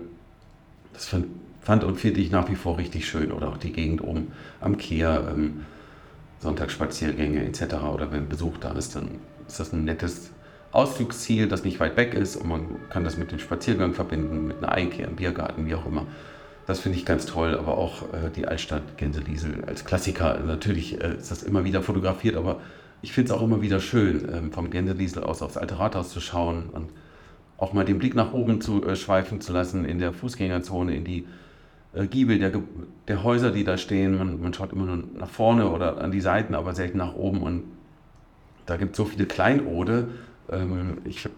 Das 0.92 1.06
fand, 1.06 1.26
fand 1.60 1.84
und 1.84 1.96
finde 1.96 2.20
ich 2.20 2.30
nach 2.30 2.48
wie 2.50 2.56
vor 2.56 2.78
richtig 2.78 3.08
schön. 3.08 3.32
Oder 3.32 3.48
auch 3.48 3.56
die 3.56 3.72
Gegend 3.72 4.02
oben 4.02 4.32
am 4.60 4.76
Kehr, 4.76 5.32
ähm, 5.32 5.64
Sonntagsspaziergänge 6.40 7.44
etc. 7.44 7.74
Oder 7.92 8.12
wenn 8.12 8.28
Besuch 8.28 8.56
da 8.58 8.72
ist, 8.72 8.96
dann 8.96 9.08
ist 9.46 9.60
das 9.60 9.72
ein 9.72 9.84
nettes 9.84 10.30
Ausflugsziel, 10.72 11.48
das 11.48 11.64
nicht 11.64 11.80
weit 11.80 11.96
weg 11.96 12.14
ist 12.14 12.36
und 12.36 12.48
man 12.48 12.88
kann 12.90 13.02
das 13.04 13.16
mit 13.16 13.32
dem 13.32 13.40
Spaziergang 13.40 13.92
verbinden, 13.92 14.46
mit 14.46 14.58
einer 14.58 14.70
Einkehr 14.70 15.08
im 15.08 15.16
Biergarten, 15.16 15.66
wie 15.66 15.74
auch 15.74 15.84
immer. 15.84 16.06
Das 16.66 16.78
finde 16.78 16.98
ich 16.98 17.04
ganz 17.04 17.26
toll, 17.26 17.56
aber 17.58 17.76
auch 17.76 18.02
äh, 18.12 18.30
die 18.34 18.46
Altstadt 18.46 18.96
Gänseliesel 18.96 19.64
als 19.66 19.84
Klassiker. 19.84 20.38
Natürlich 20.38 21.00
äh, 21.00 21.16
ist 21.16 21.30
das 21.32 21.42
immer 21.42 21.64
wieder 21.64 21.82
fotografiert, 21.82 22.36
aber 22.36 22.60
ich 23.02 23.12
finde 23.12 23.32
es 23.32 23.38
auch 23.38 23.42
immer 23.42 23.62
wieder 23.62 23.80
schön, 23.80 24.28
ähm, 24.32 24.52
vom 24.52 24.70
Gänseliesel 24.70 25.24
aus 25.24 25.42
aufs 25.42 25.56
alte 25.56 25.78
Rathaus 25.78 26.10
zu 26.10 26.20
schauen 26.20 26.64
und 26.70 26.90
auch 27.56 27.72
mal 27.72 27.84
den 27.84 27.98
Blick 27.98 28.14
nach 28.14 28.32
oben 28.32 28.60
zu 28.60 28.84
äh, 28.84 28.96
schweifen 28.96 29.40
zu 29.40 29.52
lassen 29.52 29.84
in 29.84 29.98
der 29.98 30.12
Fußgängerzone, 30.12 30.94
in 30.94 31.04
die 31.04 31.26
äh, 31.94 32.06
Giebel 32.06 32.38
der, 32.38 32.52
der 33.08 33.22
Häuser, 33.22 33.50
die 33.50 33.64
da 33.64 33.76
stehen. 33.76 34.18
Man, 34.18 34.40
man 34.40 34.54
schaut 34.54 34.72
immer 34.72 34.86
nur 34.86 35.04
nach 35.14 35.28
vorne 35.28 35.70
oder 35.70 36.00
an 36.00 36.10
die 36.10 36.20
Seiten, 36.20 36.54
aber 36.54 36.74
selten 36.74 36.98
nach 36.98 37.14
oben 37.14 37.42
und 37.42 37.64
da 38.66 38.76
gibt 38.76 38.92
es 38.92 38.96
so 38.96 39.04
viele 39.04 39.26
Kleinode. 39.26 40.08
Ähm, 40.50 40.98
ich, 41.04 41.28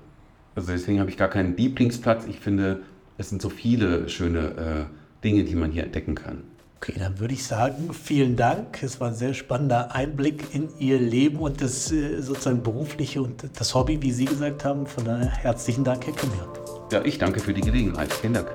also 0.55 0.73
deswegen 0.73 1.01
habe 1.01 1.11
ich 1.11 1.17
gar 1.17 1.29
keinen 1.29 1.57
Lieblingsplatz. 1.57 2.27
Ich 2.27 2.41
finde, 2.41 2.83
es 3.19 3.31
sind 3.31 3.41
so 3.41 3.49
viele 3.49 4.09
schöne 4.09 4.39
äh, 4.41 5.25
Dinge, 5.25 5.45
die 5.45 5.55
man 5.55 5.71
hier 5.71 5.85
entdecken 5.85 6.15
kann. 6.15 6.43
Okay, 6.83 6.99
dann 6.99 7.21
würde 7.21 7.35
ich 7.35 7.45
sagen, 7.45 7.91
vielen 7.95 8.35
Dank. 8.35 8.83
Es 8.83 9.01
war 9.01 9.07
ein 9.07 9.15
sehr 9.15 9.35
spannender 9.35 9.95
Einblick 9.95 10.53
in 10.53 10.69
Ihr 10.81 10.99
Leben 10.99 11.39
und 11.39 11.61
das 11.61 11.93
äh, 11.93 12.21
sozusagen 12.21 12.65
berufliche 12.65 13.23
und 13.23 13.45
das 13.57 13.73
Hobby, 13.73 14.03
wie 14.03 14.11
Sie 14.11 14.25
gesagt 14.25 14.65
haben. 14.65 14.89
Von 14.89 15.05
daher 15.05 15.31
herzlichen 15.31 15.85
Dank, 15.85 16.05
Herr 16.07 16.13
Kimmian. 16.13 16.49
Ja, 16.91 17.05
ich 17.05 17.19
danke 17.19 17.39
für 17.39 17.55
die 17.55 17.61
Gelegenheit. 17.61 18.13
Vielen 18.13 18.35
Dank. 18.35 18.49